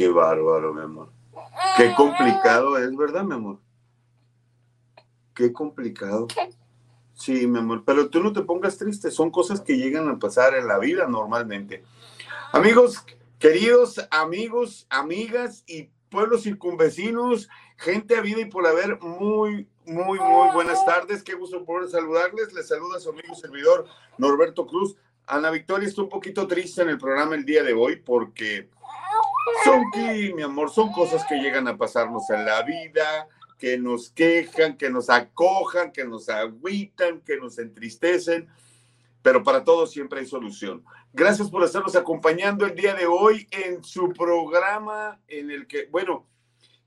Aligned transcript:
qué 0.00 0.08
bárbaro, 0.08 0.72
mi 0.72 0.80
amor. 0.80 1.12
Qué 1.76 1.92
complicado 1.94 2.78
es, 2.78 2.96
¿verdad, 2.96 3.22
mi 3.22 3.34
amor? 3.34 3.58
Qué 5.34 5.52
complicado. 5.52 6.26
Sí, 7.12 7.46
mi 7.46 7.58
amor, 7.58 7.82
pero 7.84 8.08
tú 8.08 8.22
no 8.22 8.32
te 8.32 8.40
pongas 8.40 8.78
triste, 8.78 9.10
son 9.10 9.30
cosas 9.30 9.60
que 9.60 9.76
llegan 9.76 10.08
a 10.08 10.18
pasar 10.18 10.54
en 10.54 10.68
la 10.68 10.78
vida 10.78 11.06
normalmente. 11.06 11.84
Amigos, 12.50 13.04
queridos 13.38 14.00
amigos, 14.10 14.86
amigas 14.88 15.64
y 15.66 15.90
pueblos 16.08 16.44
circunvecinos, 16.44 17.50
gente 17.76 18.16
a 18.16 18.22
vida 18.22 18.40
y 18.40 18.46
por 18.46 18.66
haber, 18.66 18.98
muy, 19.02 19.68
muy, 19.84 20.18
muy 20.18 20.50
buenas 20.54 20.82
tardes. 20.86 21.22
Qué 21.22 21.34
gusto 21.34 21.62
poder 21.66 21.90
saludarles. 21.90 22.54
Les 22.54 22.68
saluda 22.68 23.00
su 23.00 23.10
amigo 23.10 23.34
servidor 23.34 23.84
Norberto 24.16 24.66
Cruz. 24.66 24.96
Ana 25.26 25.50
Victoria 25.50 25.86
está 25.86 26.00
un 26.00 26.08
poquito 26.08 26.46
triste 26.46 26.80
en 26.80 26.88
el 26.88 26.96
programa 26.96 27.34
el 27.34 27.44
día 27.44 27.62
de 27.62 27.74
hoy 27.74 27.96
porque 27.96 28.70
son 29.64 29.90
que, 29.92 30.32
mi 30.34 30.42
amor, 30.42 30.70
son 30.70 30.92
cosas 30.92 31.24
que 31.28 31.36
llegan 31.36 31.68
a 31.68 31.76
pasarnos 31.76 32.28
en 32.30 32.44
la 32.44 32.62
vida 32.62 33.28
que 33.60 33.76
nos 33.76 34.10
quejan, 34.10 34.76
que 34.76 34.90
nos 34.90 35.10
acojan, 35.10 35.92
que 35.92 36.04
nos 36.04 36.28
agüitan, 36.30 37.20
que 37.20 37.36
nos 37.36 37.58
entristecen, 37.58 38.48
pero 39.22 39.44
para 39.44 39.62
todo 39.62 39.86
siempre 39.86 40.20
hay 40.20 40.26
solución. 40.26 40.82
Gracias 41.12 41.50
por 41.50 41.62
estarnos 41.62 41.94
acompañando 41.94 42.64
el 42.64 42.74
día 42.74 42.94
de 42.94 43.06
hoy 43.06 43.46
en 43.50 43.84
su 43.84 44.08
programa 44.14 45.20
en 45.28 45.50
el 45.50 45.66
que, 45.66 45.86
bueno, 45.90 46.26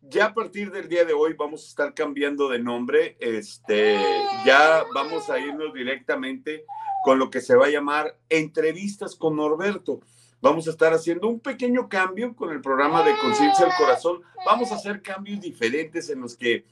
ya 0.01 0.25
a 0.25 0.33
partir 0.33 0.71
del 0.71 0.89
día 0.89 1.05
de 1.05 1.13
hoy 1.13 1.33
vamos 1.33 1.63
a 1.63 1.67
estar 1.67 1.93
cambiando 1.93 2.49
de 2.49 2.59
nombre, 2.59 3.17
este, 3.19 3.97
ya 4.43 4.83
vamos 4.95 5.29
a 5.29 5.39
irnos 5.39 5.73
directamente 5.73 6.65
con 7.03 7.19
lo 7.19 7.29
que 7.29 7.39
se 7.39 7.55
va 7.55 7.67
a 7.67 7.69
llamar 7.69 8.17
entrevistas 8.29 9.15
con 9.15 9.35
Norberto. 9.35 9.99
Vamos 10.43 10.67
a 10.67 10.71
estar 10.71 10.91
haciendo 10.91 11.29
un 11.29 11.39
pequeño 11.39 11.87
cambio 11.87 12.35
con 12.35 12.51
el 12.51 12.59
programa 12.59 13.01
de 13.01 13.17
Conciencia 13.17 13.63
del 13.63 13.73
Corazón. 13.75 14.21
Vamos 14.45 14.73
a 14.73 14.75
hacer 14.75 15.01
cambios 15.01 15.39
diferentes 15.39 16.09
en 16.09 16.19
los 16.19 16.35
que 16.35 16.65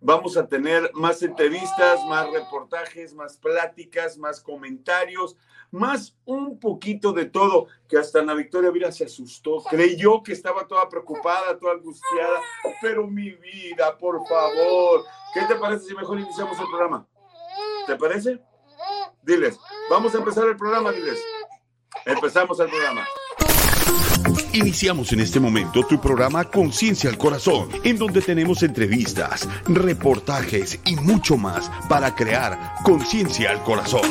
vamos 0.00 0.36
a 0.36 0.48
tener 0.48 0.90
más 0.92 1.22
entrevistas, 1.22 2.04
más 2.06 2.28
reportajes, 2.32 3.14
más 3.14 3.36
pláticas, 3.36 4.18
más 4.18 4.40
comentarios, 4.40 5.36
más 5.70 6.16
un 6.24 6.58
poquito 6.58 7.12
de 7.12 7.26
todo, 7.26 7.68
que 7.88 7.96
hasta 7.96 8.18
Ana 8.18 8.34
Victoria 8.34 8.72
Vira 8.72 8.90
se 8.90 9.04
asustó, 9.04 9.62
creyó 9.70 10.20
que 10.24 10.32
estaba 10.32 10.66
toda 10.66 10.88
preocupada, 10.88 11.56
toda 11.56 11.74
angustiada, 11.74 12.40
pero 12.80 13.06
mi 13.06 13.30
vida, 13.30 13.96
por 13.98 14.26
favor, 14.26 15.04
¿qué 15.32 15.42
te 15.42 15.54
parece 15.54 15.84
si 15.84 15.94
mejor 15.94 16.18
iniciamos 16.18 16.58
el 16.58 16.66
programa? 16.66 17.06
¿Te 17.86 17.94
parece? 17.94 18.40
Diles, 19.22 19.60
vamos 19.88 20.12
a 20.12 20.18
empezar 20.18 20.48
el 20.48 20.56
programa, 20.56 20.90
diles. 20.90 21.22
Empezamos 22.04 22.58
el 22.60 22.68
programa. 22.68 23.06
Iniciamos 24.54 25.12
en 25.12 25.20
este 25.20 25.40
momento 25.40 25.84
tu 25.86 26.00
programa 26.00 26.44
Conciencia 26.44 27.08
al 27.08 27.16
Corazón, 27.16 27.68
en 27.84 27.96
donde 27.96 28.20
tenemos 28.20 28.62
entrevistas, 28.62 29.48
reportajes 29.66 30.80
y 30.84 30.96
mucho 30.96 31.36
más 31.36 31.70
para 31.88 32.14
crear 32.14 32.74
conciencia 32.82 33.50
al 33.50 33.62
corazón. 33.62 34.02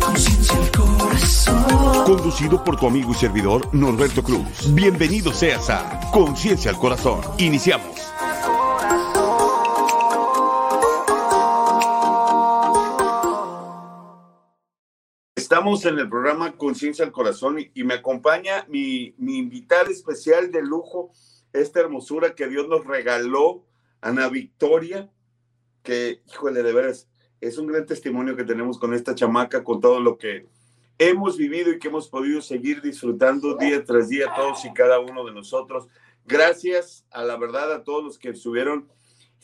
Conciencia 0.00 0.56
al 0.56 0.70
corazón. 0.70 2.04
Conducido 2.04 2.64
por 2.64 2.78
tu 2.78 2.86
amigo 2.86 3.12
y 3.12 3.14
servidor 3.14 3.72
Norberto 3.72 4.22
Cruz. 4.22 4.74
Bienvenido 4.74 5.32
seas 5.32 5.70
a 5.70 6.10
Conciencia 6.12 6.70
al 6.70 6.78
Corazón. 6.78 7.20
Iniciamos. 7.38 7.99
Estamos 15.60 15.84
en 15.84 15.98
el 15.98 16.08
programa 16.08 16.56
Conciencia 16.56 17.04
al 17.04 17.12
Corazón 17.12 17.58
y, 17.74 17.84
me 17.84 17.92
acompaña 17.92 18.64
mi, 18.70 19.14
mi 19.18 19.36
invitada 19.36 19.90
especial 19.90 20.50
de 20.50 20.62
lujo, 20.62 21.12
esta 21.52 21.80
hermosura 21.80 22.34
que 22.34 22.48
Dios 22.48 22.66
nos 22.66 22.86
regaló, 22.86 23.66
Ana 24.00 24.30
Victoria, 24.30 25.10
que, 25.82 26.22
híjole, 26.32 26.62
de 26.62 26.72
veras, 26.72 27.10
es 27.42 27.58
un 27.58 27.66
gran 27.66 27.84
testimonio 27.84 28.36
que 28.36 28.44
tenemos 28.44 28.78
con 28.78 28.94
esta 28.94 29.14
chamaca, 29.14 29.62
con 29.62 29.82
todo 29.82 30.00
lo 30.00 30.16
que 30.16 30.46
hemos 30.96 31.36
vivido 31.36 31.70
y 31.70 31.78
que 31.78 31.88
hemos 31.88 32.08
podido 32.08 32.40
seguir 32.40 32.80
disfrutando 32.80 33.54
día 33.58 33.84
tras 33.84 34.08
día, 34.08 34.32
todos 34.34 34.64
y 34.64 34.72
cada 34.72 34.98
uno 34.98 35.26
de 35.26 35.34
nosotros. 35.34 35.88
Gracias 36.24 37.04
a 37.10 37.22
la 37.22 37.36
verdad 37.36 37.70
a 37.70 37.84
todos 37.84 38.02
los 38.02 38.18
que 38.18 38.30
estuvieron. 38.30 38.88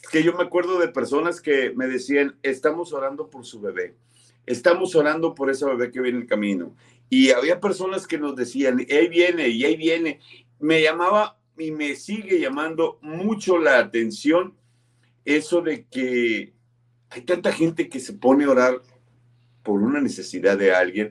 Es 0.02 0.08
que 0.08 0.22
yo 0.22 0.32
me 0.32 0.44
acuerdo 0.44 0.78
de 0.78 0.88
personas 0.88 1.42
que 1.42 1.74
me 1.76 1.86
decían, 1.86 2.38
estamos 2.42 2.94
orando 2.94 3.28
por 3.28 3.44
su 3.44 3.60
bebé 3.60 3.96
estamos 4.46 4.94
orando 4.94 5.34
por 5.34 5.50
ese 5.50 5.66
bebé 5.66 5.90
que 5.90 6.00
viene 6.00 6.18
en 6.18 6.22
el 6.22 6.28
camino. 6.28 6.74
Y 7.10 7.30
había 7.30 7.60
personas 7.60 8.06
que 8.06 8.18
nos 8.18 8.34
decían, 8.34 8.78
ahí 8.78 9.08
viene, 9.08 9.48
y 9.48 9.64
ahí 9.64 9.76
viene. 9.76 10.20
Me 10.58 10.82
llamaba 10.82 11.38
y 11.58 11.70
me 11.70 11.94
sigue 11.94 12.40
llamando 12.40 12.98
mucho 13.02 13.58
la 13.58 13.78
atención 13.78 14.54
eso 15.24 15.60
de 15.60 15.84
que 15.86 16.54
hay 17.10 17.22
tanta 17.22 17.52
gente 17.52 17.88
que 17.88 18.00
se 18.00 18.12
pone 18.12 18.44
a 18.44 18.50
orar 18.50 18.80
por 19.62 19.82
una 19.82 20.00
necesidad 20.00 20.56
de 20.56 20.72
alguien, 20.72 21.10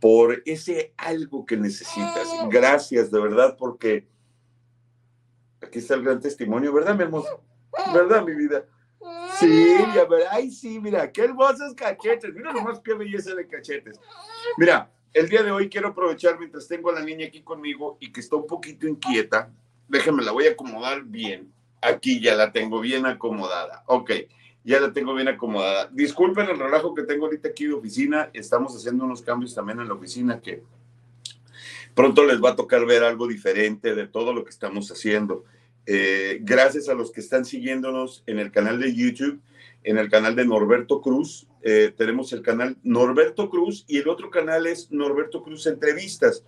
por 0.00 0.42
ese 0.46 0.94
algo 0.96 1.44
que 1.44 1.56
necesitas. 1.56 2.28
Gracias, 2.48 3.10
de 3.10 3.20
verdad, 3.20 3.56
porque 3.58 4.06
aquí 5.60 5.80
está 5.80 5.94
el 5.94 6.04
gran 6.04 6.20
testimonio, 6.20 6.72
¿verdad, 6.72 6.94
mi 6.94 7.02
hermoso? 7.02 7.42
¿Verdad, 7.92 8.24
mi 8.24 8.34
vida? 8.34 8.64
Sí, 9.38 9.76
ver, 10.08 10.22
ay, 10.30 10.50
sí, 10.50 10.80
mira, 10.80 11.10
qué 11.12 11.22
hermosos 11.24 11.74
cachetes. 11.74 12.34
Mira 12.34 12.52
nomás 12.52 12.80
qué 12.80 12.94
belleza 12.94 13.34
de 13.34 13.46
cachetes. 13.46 14.00
Mira, 14.56 14.90
el 15.12 15.28
día 15.28 15.42
de 15.42 15.50
hoy 15.50 15.68
quiero 15.68 15.88
aprovechar 15.88 16.38
mientras 16.38 16.68
tengo 16.68 16.90
a 16.90 16.94
la 16.94 17.02
niña 17.02 17.26
aquí 17.26 17.42
conmigo 17.42 17.98
y 18.00 18.12
que 18.12 18.20
está 18.20 18.36
un 18.36 18.46
poquito 18.46 18.86
inquieta. 18.86 19.50
Déjame, 19.88 20.22
la 20.22 20.32
voy 20.32 20.46
a 20.46 20.50
acomodar 20.50 21.04
bien. 21.04 21.52
Aquí 21.80 22.20
ya 22.20 22.34
la 22.34 22.52
tengo 22.52 22.80
bien 22.80 23.06
acomodada. 23.06 23.82
Ok, 23.86 24.10
ya 24.64 24.80
la 24.80 24.92
tengo 24.92 25.14
bien 25.14 25.28
acomodada. 25.28 25.88
Disculpen 25.92 26.48
el 26.48 26.58
relajo 26.58 26.94
que 26.94 27.02
tengo 27.02 27.26
ahorita 27.26 27.48
aquí 27.48 27.66
de 27.66 27.74
oficina. 27.74 28.30
Estamos 28.32 28.74
haciendo 28.74 29.04
unos 29.04 29.22
cambios 29.22 29.54
también 29.54 29.80
en 29.80 29.88
la 29.88 29.94
oficina 29.94 30.40
que 30.40 30.62
pronto 31.94 32.24
les 32.24 32.42
va 32.42 32.50
a 32.50 32.56
tocar 32.56 32.84
ver 32.84 33.04
algo 33.04 33.26
diferente 33.26 33.94
de 33.94 34.06
todo 34.06 34.34
lo 34.34 34.44
que 34.44 34.50
estamos 34.50 34.90
haciendo. 34.90 35.44
Eh, 35.86 36.40
gracias 36.42 36.88
a 36.88 36.94
los 36.94 37.12
que 37.12 37.20
están 37.20 37.44
siguiéndonos 37.44 38.24
en 38.26 38.38
el 38.40 38.50
canal 38.50 38.80
de 38.80 38.94
YouTube, 38.94 39.40
en 39.84 39.98
el 39.98 40.10
canal 40.10 40.34
de 40.34 40.44
Norberto 40.44 41.00
Cruz. 41.00 41.46
Eh, 41.62 41.94
tenemos 41.96 42.32
el 42.32 42.42
canal 42.42 42.76
Norberto 42.82 43.48
Cruz 43.48 43.84
y 43.86 43.98
el 43.98 44.08
otro 44.08 44.30
canal 44.30 44.66
es 44.66 44.90
Norberto 44.90 45.42
Cruz 45.42 45.66
Entrevistas. 45.66 46.44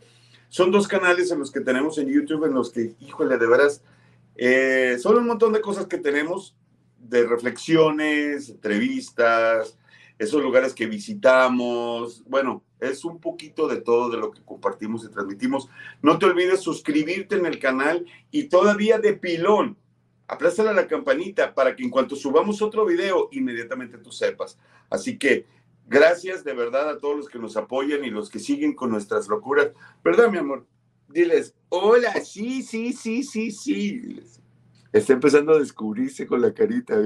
Son 0.49 0.71
dos 0.71 0.89
canales 0.89 1.31
en 1.31 1.39
los 1.39 1.53
que 1.53 1.61
tenemos 1.61 1.99
en 1.99 2.09
YouTube, 2.09 2.47
en 2.47 2.55
los 2.55 2.73
que, 2.73 2.95
híjole, 3.01 3.39
de 3.39 3.47
veras, 3.47 3.83
eh, 4.35 4.97
son 5.01 5.17
un 5.19 5.27
montón 5.27 5.53
de 5.53 5.61
cosas 5.61 5.87
que 5.87 5.99
tenemos, 5.99 6.57
de 6.99 7.27
reflexiones, 7.27 8.49
entrevistas, 8.49 9.77
esos 10.19 10.43
lugares 10.43 10.75
que 10.75 10.87
visitamos. 10.87 12.25
Bueno, 12.25 12.65
es 12.81 13.05
un 13.05 13.21
poquito 13.21 13.69
de 13.69 13.81
todo 13.81 14.11
de 14.11 14.19
lo 14.19 14.31
que 14.31 14.43
compartimos 14.43 15.05
y 15.05 15.09
transmitimos. 15.09 15.69
No 16.03 16.19
te 16.19 16.27
olvides 16.27 16.61
suscribirte 16.61 17.37
en 17.37 17.47
el 17.47 17.59
canal 17.59 18.07
y 18.31 18.45
todavía 18.45 18.99
de 18.99 19.15
pilón, 19.15 19.77
aplástale 20.27 20.71
a 20.71 20.75
la 20.75 20.87
campanita 20.87 21.55
para 21.55 21.75
que 21.75 21.83
en 21.83 21.91
cuanto 21.91 22.17
subamos 22.17 22.63
otro 22.63 22.85
video, 22.85 23.29
inmediatamente 23.33 23.99
tú 23.99 24.13
sepas. 24.13 24.59
Así 24.91 25.19
que 25.19 25.47
gracias 25.87 26.45
de 26.45 26.55
verdad 26.55 26.89
a 26.89 26.99
todos 26.99 27.17
los 27.17 27.29
que 27.29 27.39
nos 27.39 27.57
apoyan 27.57 28.05
y 28.05 28.11
los 28.11 28.31
que 28.31 28.39
siguen 28.39 28.75
con 28.75 28.91
nuestras 28.91 29.29
locuras. 29.29 29.71
¿Verdad, 30.05 30.31
mi 30.31 30.39
amor? 30.39 30.67
Diles, 31.09 31.55
hola, 31.71 32.13
sí, 32.21 32.63
sí, 32.63 32.93
sí, 32.93 33.23
sí, 33.23 33.51
sí. 33.51 34.21
Está 34.93 35.15
empezando 35.15 35.55
a 35.55 35.59
descubrirse 35.59 36.27
con 36.27 36.41
la 36.41 36.53
carita. 36.53 36.97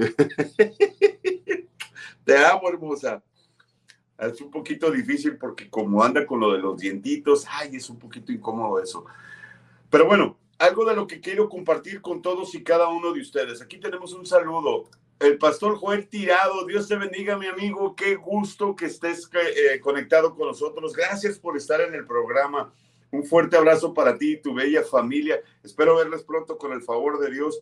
Te 2.25 2.37
amo, 2.37 2.69
hermosa. 2.69 3.23
Es 4.17 4.39
un 4.41 4.51
poquito 4.51 4.91
difícil 4.91 5.37
porque 5.37 5.69
como 5.69 6.03
anda 6.03 6.25
con 6.25 6.39
lo 6.39 6.53
de 6.53 6.59
los 6.59 6.77
dientitos, 6.79 7.45
ay, 7.49 7.75
es 7.75 7.89
un 7.89 7.97
poquito 7.97 8.31
incómodo 8.31 8.81
eso. 8.81 9.05
Pero 9.89 10.05
bueno, 10.05 10.37
algo 10.59 10.85
de 10.85 10.95
lo 10.95 11.07
que 11.07 11.19
quiero 11.19 11.49
compartir 11.49 12.01
con 12.01 12.21
todos 12.21 12.55
y 12.55 12.63
cada 12.63 12.87
uno 12.87 13.11
de 13.11 13.21
ustedes. 13.21 13.61
Aquí 13.61 13.79
tenemos 13.79 14.13
un 14.13 14.25
saludo. 14.25 14.85
El 15.19 15.37
pastor 15.37 15.75
Joel 15.77 16.07
Tirado, 16.07 16.65
Dios 16.65 16.87
te 16.87 16.95
bendiga, 16.95 17.37
mi 17.37 17.47
amigo. 17.47 17.95
Qué 17.95 18.15
gusto 18.15 18.75
que 18.75 18.85
estés 18.85 19.29
eh, 19.33 19.79
conectado 19.79 20.35
con 20.35 20.47
nosotros. 20.47 20.93
Gracias 20.93 21.39
por 21.39 21.57
estar 21.57 21.81
en 21.81 21.93
el 21.93 22.05
programa. 22.05 22.73
Un 23.11 23.23
fuerte 23.23 23.57
abrazo 23.57 23.93
para 23.93 24.17
ti 24.17 24.33
y 24.33 24.41
tu 24.41 24.53
bella 24.53 24.83
familia. 24.83 25.39
Espero 25.63 25.95
verles 25.95 26.23
pronto 26.23 26.57
con 26.57 26.71
el 26.73 26.81
favor 26.81 27.19
de 27.19 27.31
Dios 27.31 27.61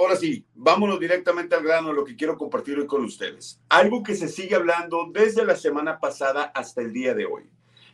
ahora 0.00 0.16
sí, 0.16 0.46
vámonos 0.54 0.98
directamente 0.98 1.54
al 1.54 1.62
grano, 1.62 1.92
lo 1.92 2.04
que 2.04 2.16
quiero 2.16 2.38
compartir 2.38 2.78
hoy 2.78 2.86
con 2.86 3.04
ustedes. 3.04 3.60
Algo 3.68 4.02
que 4.02 4.14
se 4.14 4.28
sigue 4.28 4.54
hablando 4.54 5.08
desde 5.12 5.44
la 5.44 5.56
semana 5.56 6.00
pasada 6.00 6.44
hasta 6.54 6.80
el 6.80 6.92
día 6.92 7.14
de 7.14 7.26
hoy. 7.26 7.44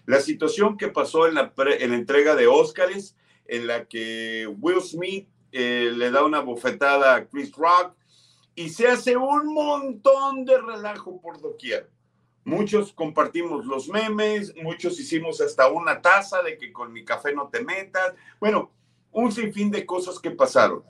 La 0.06 0.20
situación 0.20 0.76
que 0.76 0.88
pasó 0.88 1.26
en 1.26 1.34
la, 1.34 1.52
entrega 1.56 2.36
de 2.36 2.46
Óscares, 2.46 3.16
en 3.46 3.66
la 3.66 3.86
que 3.86 4.46
Will 4.60 4.80
Smith 4.80 5.28
eh, 5.50 5.92
le 5.94 6.10
da 6.12 6.24
una 6.24 6.40
bofetada 6.40 7.16
a 7.16 7.26
Chris 7.26 7.52
Rock 7.52 7.94
y 8.54 8.68
se 8.68 8.86
hace 8.86 9.16
un 9.16 9.52
montón 9.52 10.44
de 10.44 10.58
relajo 10.58 11.20
por 11.20 11.40
doquier. 11.40 11.90
Muchos 12.44 12.92
compartimos 12.92 13.66
los 13.66 13.88
memes, 13.88 14.54
muchos 14.62 15.00
hicimos 15.00 15.40
hasta 15.40 15.68
una 15.68 16.00
taza 16.00 16.40
de 16.42 16.56
que 16.56 16.72
con 16.72 16.92
mi 16.92 17.04
café 17.04 17.34
no 17.34 17.48
te 17.48 17.64
metas. 17.64 18.14
Bueno, 18.38 18.70
un 19.10 19.32
sinfín 19.32 19.72
de 19.72 19.84
cosas 19.84 20.20
que 20.20 20.30
pasaron. 20.30 20.84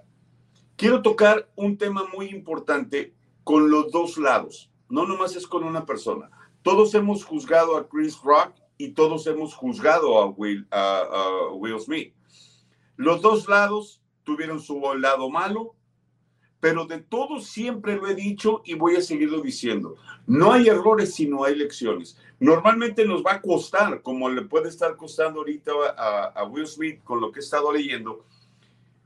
Quiero 0.77 1.01
tocar 1.01 1.49
un 1.57 1.79
tema 1.79 2.05
muy 2.15 2.27
importante 2.27 3.15
con 3.45 3.71
los 3.71 3.91
dos 3.93 4.19
lados, 4.19 4.71
no 4.91 5.07
nomás 5.07 5.35
es 5.35 5.47
con 5.47 5.65
una 5.65 5.87
persona. 5.87 6.31
Todos 6.61 6.95
hemos 6.95 7.25
juzgado 7.25 7.79
a 7.79 7.89
Chris 7.89 8.21
Rock 8.23 8.53
y 8.77 8.91
todos 8.91 9.27
hemos 9.27 9.55
juzgado 9.55 10.19
a 10.19 10.27
Will, 10.27 10.67
a, 10.71 11.49
Will 11.55 11.81
Smith. 11.81 12.13
Los 12.97 13.23
dos 13.23 13.49
lados 13.49 14.03
tuvieron 14.23 14.61
su 14.61 14.79
lado 14.99 15.31
malo, 15.31 15.75
pero 16.61 16.85
de 16.85 16.99
todos 16.99 17.47
siempre 17.47 17.97
lo 17.97 18.07
he 18.09 18.15
dicho 18.15 18.61
y 18.67 18.75
voy 18.75 18.97
a 18.97 19.01
seguirlo 19.01 19.41
diciendo. 19.41 19.97
No 20.27 20.53
hay 20.53 20.69
errores, 20.69 21.15
sino 21.15 21.45
hay 21.45 21.55
lecciones. 21.55 22.19
Normalmente 22.39 23.07
nos 23.07 23.25
va 23.25 23.35
a 23.35 23.41
costar, 23.41 24.03
como 24.03 24.29
le 24.29 24.43
puede 24.43 24.69
estar 24.69 24.95
costando 24.97 25.41
ahorita 25.41 25.73
a, 25.97 26.25
a 26.25 26.45
Will 26.45 26.67
Smith 26.67 27.03
con 27.03 27.23
lo 27.23 27.33
que 27.33 27.41
he 27.41 27.43
estado 27.43 27.73
leyendo, 27.73 28.27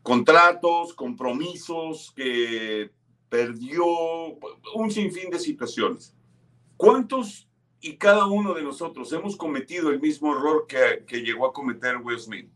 contratos, 0.03 0.95
compromisos 0.95 2.13
que 2.17 2.91
perdió, 3.29 3.85
un 4.75 4.91
sinfín 4.91 5.31
de 5.31 5.39
situaciones. 5.39 6.15
¿Cuántos 6.77 7.49
y 7.81 7.97
cada 7.97 8.27
uno 8.27 8.53
de 8.55 8.63
nosotros 8.63 9.13
hemos 9.13 9.37
cometido 9.37 9.91
el 9.91 10.01
mismo 10.01 10.35
error 10.35 10.67
que, 10.67 11.05
que 11.07 11.23
llegó 11.23 11.47
a 11.47 11.53
cometer 11.53 11.97
Will 11.99 12.19
Smith? 12.19 12.51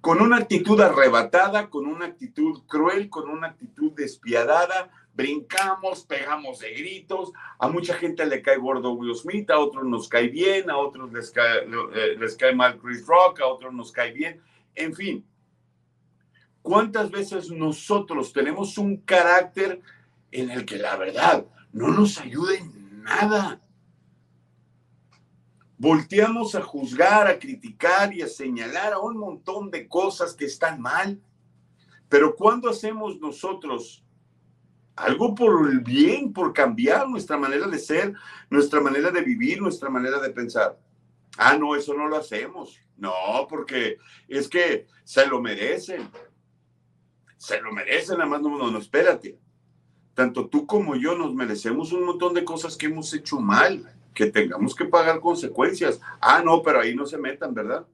Con 0.00 0.22
una 0.22 0.38
actitud 0.38 0.80
arrebatada, 0.80 1.68
con 1.68 1.86
una 1.86 2.06
actitud 2.06 2.62
cruel, 2.66 3.10
con 3.10 3.28
una 3.28 3.48
actitud 3.48 3.92
despiadada, 3.92 4.90
brincamos, 5.14 6.04
pegamos 6.04 6.60
de 6.60 6.72
gritos, 6.72 7.32
a 7.58 7.68
mucha 7.68 7.94
gente 7.94 8.24
le 8.24 8.40
cae 8.40 8.56
gordo 8.56 8.92
Will 8.92 9.14
Smith, 9.14 9.50
a 9.50 9.58
otros 9.58 9.84
nos 9.84 10.08
cae 10.08 10.28
bien, 10.28 10.70
a 10.70 10.78
otros 10.78 11.12
les 11.12 11.30
cae, 11.30 11.64
eh, 11.94 12.16
les 12.18 12.36
cae 12.36 12.54
mal 12.54 12.78
Chris 12.78 13.06
Rock, 13.06 13.40
a 13.40 13.46
otros 13.46 13.74
nos 13.74 13.92
cae 13.92 14.12
bien, 14.12 14.40
en 14.74 14.94
fin, 14.94 15.26
¿Cuántas 16.62 17.10
veces 17.10 17.50
nosotros 17.50 18.32
tenemos 18.32 18.76
un 18.76 18.98
carácter 18.98 19.80
en 20.30 20.50
el 20.50 20.64
que 20.64 20.76
la 20.76 20.96
verdad 20.96 21.46
no 21.72 21.88
nos 21.88 22.18
ayuda 22.18 22.54
en 22.54 23.02
nada? 23.02 23.60
Volteamos 25.78 26.54
a 26.54 26.60
juzgar, 26.60 27.26
a 27.26 27.38
criticar 27.38 28.12
y 28.12 28.20
a 28.20 28.28
señalar 28.28 28.92
a 28.92 28.98
un 28.98 29.16
montón 29.16 29.70
de 29.70 29.88
cosas 29.88 30.34
que 30.34 30.44
están 30.44 30.80
mal. 30.80 31.18
Pero 32.08 32.36
cuando 32.36 32.68
hacemos 32.68 33.18
nosotros 33.18 34.04
algo 34.96 35.34
por 35.34 35.70
el 35.70 35.80
bien, 35.80 36.32
por 36.32 36.52
cambiar 36.52 37.08
nuestra 37.08 37.38
manera 37.38 37.66
de 37.66 37.78
ser, 37.78 38.12
nuestra 38.50 38.80
manera 38.80 39.10
de 39.10 39.22
vivir, 39.22 39.62
nuestra 39.62 39.88
manera 39.88 40.20
de 40.20 40.28
pensar? 40.30 40.78
Ah, 41.38 41.56
no, 41.56 41.74
eso 41.74 41.94
no 41.94 42.06
lo 42.06 42.16
hacemos. 42.16 42.78
No, 42.98 43.14
porque 43.48 43.96
es 44.28 44.46
que 44.46 44.86
se 45.04 45.26
lo 45.26 45.40
merecen 45.40 46.10
se 47.40 47.58
lo 47.62 47.72
merecen, 47.72 48.18
nada 48.18 48.28
más 48.28 48.42
no, 48.42 48.50
no, 48.58 48.70
no, 48.70 48.78
espérate. 48.78 49.38
Tanto 50.12 50.46
tú 50.48 50.66
como 50.66 50.94
yo 50.94 51.16
nos 51.16 51.34
merecemos 51.34 51.90
un 51.90 52.04
montón 52.04 52.34
de 52.34 52.44
cosas 52.44 52.76
que 52.76 52.84
hemos 52.84 53.14
hecho 53.14 53.40
mal, 53.40 53.90
que 54.12 54.26
tengamos 54.26 54.74
que 54.74 54.84
pagar 54.84 55.20
consecuencias. 55.20 55.98
Ah, 56.20 56.42
no, 56.44 56.62
pero 56.62 56.80
ahí 56.80 56.94
no 56.94 57.06
se 57.06 57.16
metan, 57.16 57.54
¿verdad? 57.54 57.86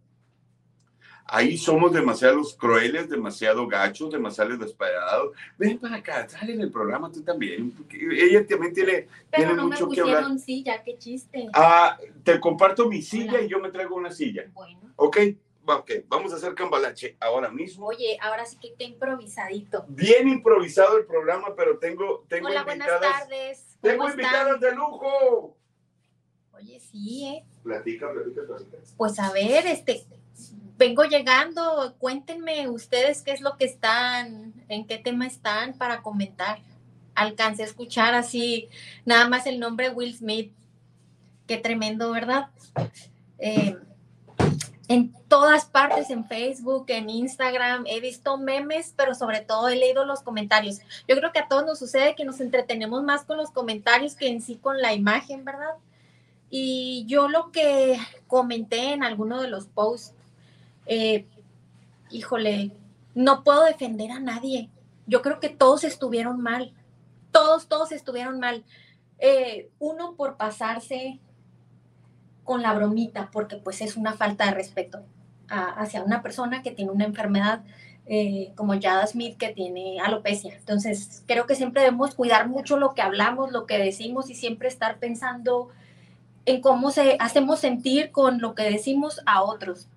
Ahí 1.28 1.56
somos 1.56 1.92
demasiados 1.92 2.54
crueles, 2.56 3.08
demasiado 3.08 3.68
gachos, 3.68 4.10
demasiado 4.10 4.56
desesperados. 4.56 5.30
Ven 5.56 5.78
para 5.78 5.96
acá, 5.96 6.28
sale 6.28 6.54
en 6.54 6.62
el 6.62 6.72
programa 6.72 7.12
tú 7.12 7.22
también. 7.22 7.72
Ella 7.90 8.44
también 8.48 8.72
tiene, 8.74 8.92
Pero 9.30 9.44
tiene 9.44 9.54
no 9.54 9.68
mucho 9.68 9.86
me 9.86 9.94
que 9.94 10.00
hablar. 10.00 10.16
pusieron 10.22 10.38
silla, 10.40 10.82
qué 10.82 10.98
chiste. 10.98 11.48
Ah, 11.52 11.96
te 12.24 12.40
comparto 12.40 12.88
mi 12.88 13.00
silla 13.00 13.34
Hola. 13.34 13.42
y 13.42 13.48
yo 13.48 13.60
me 13.60 13.70
traigo 13.70 13.94
una 13.94 14.10
silla. 14.10 14.50
Bueno. 14.52 14.80
¿Ok? 14.96 15.18
Ok, 15.68 15.90
vamos 16.06 16.32
a 16.32 16.36
hacer 16.36 16.54
cambalache 16.54 17.16
ahora 17.18 17.50
mismo. 17.50 17.86
Oye, 17.86 18.16
ahora 18.20 18.46
sí 18.46 18.56
que 18.60 18.74
qué 18.74 18.84
improvisadito. 18.84 19.84
Bien 19.88 20.28
improvisado 20.28 20.96
el 20.96 21.06
programa, 21.06 21.54
pero 21.56 21.78
tengo, 21.78 22.24
tengo 22.28 22.48
Hola, 22.48 22.62
buenas 22.62 22.86
invitadas. 22.88 23.20
tardes. 23.20 23.78
Tengo 23.80 23.98
¿Cómo 23.98 24.10
invitadas 24.10 24.60
de 24.60 24.72
lujo. 24.74 25.56
Oye, 26.52 26.80
sí, 26.80 27.26
¿eh? 27.26 27.44
Platica, 27.62 28.12
platica, 28.12 28.42
platica. 28.46 28.78
Pues 28.96 29.18
a 29.18 29.32
ver, 29.32 29.66
este, 29.66 30.04
vengo 30.78 31.04
llegando. 31.04 31.94
Cuéntenme 31.98 32.68
ustedes 32.68 33.22
qué 33.22 33.32
es 33.32 33.40
lo 33.40 33.56
que 33.56 33.64
están, 33.64 34.54
en 34.68 34.86
qué 34.86 34.98
tema 34.98 35.26
están 35.26 35.76
para 35.76 36.00
comentar. 36.02 36.60
Alcancé 37.14 37.62
a 37.62 37.66
escuchar 37.66 38.14
así, 38.14 38.68
nada 39.04 39.28
más 39.28 39.46
el 39.46 39.58
nombre 39.58 39.90
Will 39.90 40.14
Smith. 40.14 40.52
Qué 41.46 41.56
tremendo, 41.56 42.12
¿verdad? 42.12 42.50
Eh, 43.38 43.76
en 44.88 45.12
todas 45.28 45.64
partes, 45.64 46.10
en 46.10 46.26
Facebook, 46.26 46.86
en 46.88 47.10
Instagram, 47.10 47.84
he 47.86 48.00
visto 48.00 48.36
memes, 48.38 48.94
pero 48.96 49.14
sobre 49.14 49.40
todo 49.40 49.68
he 49.68 49.76
leído 49.76 50.04
los 50.04 50.22
comentarios. 50.22 50.78
Yo 51.08 51.16
creo 51.16 51.32
que 51.32 51.40
a 51.40 51.48
todos 51.48 51.66
nos 51.66 51.78
sucede 51.78 52.14
que 52.14 52.24
nos 52.24 52.40
entretenemos 52.40 53.02
más 53.02 53.24
con 53.24 53.36
los 53.36 53.50
comentarios 53.50 54.14
que 54.14 54.28
en 54.28 54.40
sí 54.40 54.56
con 54.56 54.80
la 54.80 54.94
imagen, 54.94 55.44
¿verdad? 55.44 55.74
Y 56.50 57.04
yo 57.08 57.28
lo 57.28 57.50
que 57.50 57.98
comenté 58.28 58.92
en 58.92 59.02
alguno 59.02 59.40
de 59.40 59.48
los 59.48 59.66
posts, 59.66 60.14
eh, 60.86 61.26
híjole, 62.10 62.70
no 63.14 63.42
puedo 63.42 63.64
defender 63.64 64.12
a 64.12 64.20
nadie. 64.20 64.70
Yo 65.06 65.22
creo 65.22 65.40
que 65.40 65.48
todos 65.48 65.82
estuvieron 65.82 66.40
mal. 66.40 66.72
Todos, 67.32 67.66
todos 67.66 67.90
estuvieron 67.90 68.38
mal. 68.38 68.64
Eh, 69.18 69.68
uno 69.80 70.14
por 70.14 70.36
pasarse 70.36 71.18
con 72.46 72.62
la 72.62 72.72
bromita, 72.72 73.28
porque 73.32 73.56
pues 73.56 73.82
es 73.82 73.96
una 73.98 74.14
falta 74.14 74.46
de 74.46 74.52
respeto 74.52 75.02
a- 75.48 75.70
hacia 75.80 76.02
una 76.02 76.22
persona 76.22 76.62
que 76.62 76.70
tiene 76.70 76.90
una 76.92 77.04
enfermedad 77.04 77.62
eh, 78.08 78.52
como 78.54 78.80
Jada 78.80 79.04
Smith 79.08 79.36
que 79.36 79.48
tiene 79.48 79.98
alopecia. 80.00 80.54
Entonces, 80.54 81.24
creo 81.26 81.46
que 81.46 81.56
siempre 81.56 81.82
debemos 81.82 82.14
cuidar 82.14 82.48
mucho 82.48 82.76
lo 82.78 82.94
que 82.94 83.02
hablamos, 83.02 83.50
lo 83.50 83.66
que 83.66 83.78
decimos 83.78 84.30
y 84.30 84.36
siempre 84.36 84.68
estar 84.68 84.98
pensando 84.98 85.70
en 86.44 86.60
cómo 86.60 86.92
se 86.92 87.16
hacemos 87.18 87.58
sentir 87.58 88.12
con 88.12 88.40
lo 88.40 88.54
que 88.54 88.62
decimos 88.62 89.20
a 89.26 89.42
otros. 89.42 89.88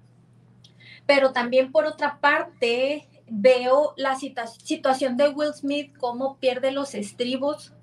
Pero 1.05 1.33
también 1.33 1.71
por 1.71 1.85
otra 1.85 2.19
parte, 2.19 3.07
veo 3.29 3.93
la 3.95 4.15
situación 4.15 5.15
de 5.15 5.29
Will 5.29 5.53
Smith, 5.53 5.95
cómo 5.97 6.37
pierde 6.37 6.71
los 6.71 6.95
estribos 6.95 7.73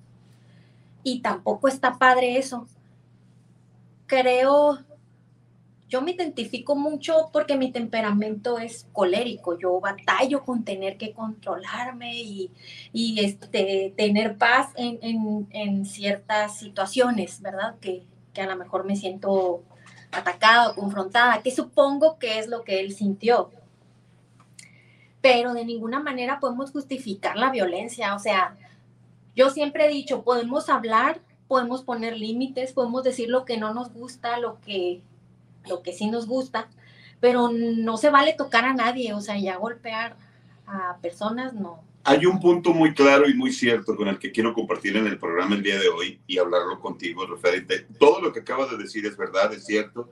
y 1.03 1.21
tampoco 1.21 1.69
está 1.69 1.97
padre 1.97 2.37
eso. 2.37 2.67
Creo, 4.07 4.79
yo 5.89 6.01
me 6.01 6.11
identifico 6.11 6.75
mucho 6.75 7.29
porque 7.31 7.55
mi 7.57 7.71
temperamento 7.71 8.57
es 8.59 8.87
colérico, 8.91 9.57
yo 9.57 9.79
batallo 9.79 10.43
con 10.43 10.65
tener 10.65 10.97
que 10.97 11.13
controlarme 11.13 12.13
y, 12.21 12.51
y, 12.91 13.23
este, 13.23 13.93
tener 13.95 14.37
paz 14.37 14.71
en, 14.75 14.99
en- 15.01 15.47
en 15.51 15.85
ciertas 15.85 16.57
situaciones, 16.57 17.41
¿verdad? 17.41 17.75
Que, 17.79 18.03
que 18.33 18.41
a 18.41 18.47
lo 18.47 18.57
mejor 18.57 18.83
me 18.85 18.97
siento 18.97 19.63
atacada 20.11 20.75
confrontada, 20.75 21.41
que 21.41 21.51
supongo 21.51 22.19
que 22.19 22.39
es 22.39 22.47
lo 22.47 22.63
que 22.63 22.79
él 22.81 22.93
sintió. 22.93 23.49
Pero 25.21 25.53
de 25.53 25.65
ninguna 25.65 25.99
manera 25.99 26.39
podemos 26.39 26.71
justificar 26.71 27.37
la 27.37 27.49
violencia, 27.49 28.15
o 28.15 28.19
sea, 28.19 28.55
yo 29.35 29.49
siempre 29.51 29.85
he 29.85 29.89
dicho, 29.89 30.23
podemos 30.23 30.69
hablar, 30.69 31.21
podemos 31.47 31.83
poner 31.83 32.17
límites, 32.17 32.73
podemos 32.73 33.03
decir 33.03 33.29
lo 33.29 33.45
que 33.45 33.57
no 33.57 33.73
nos 33.73 33.93
gusta, 33.93 34.39
lo 34.39 34.59
que, 34.61 35.01
lo 35.67 35.81
que 35.81 35.93
sí 35.93 36.07
nos 36.07 36.27
gusta, 36.27 36.69
pero 37.19 37.49
no 37.51 37.97
se 37.97 38.09
vale 38.09 38.33
tocar 38.33 38.65
a 38.65 38.73
nadie, 38.73 39.13
o 39.13 39.21
sea, 39.21 39.37
ya 39.39 39.57
golpear 39.57 40.15
a 40.65 40.97
personas, 41.01 41.53
no. 41.53 41.81
Hay 42.03 42.25
un 42.25 42.39
punto 42.39 42.73
muy 42.73 42.93
claro 42.93 43.27
y 43.27 43.33
muy 43.33 43.51
cierto 43.51 43.95
con 43.95 44.07
el 44.07 44.17
que 44.17 44.31
quiero 44.31 44.53
compartir 44.53 44.95
en 44.95 45.07
el 45.07 45.19
programa 45.19 45.55
el 45.55 45.63
día 45.63 45.77
de 45.77 45.89
hoy 45.89 46.21
y 46.25 46.37
hablarlo 46.37 46.79
contigo 46.79 47.25
referente. 47.25 47.85
Todo 47.99 48.21
lo 48.21 48.31
que 48.31 48.39
acabas 48.39 48.71
de 48.71 48.77
decir 48.77 49.05
es 49.05 49.17
verdad, 49.17 49.51
es 49.53 49.65
cierto. 49.65 50.09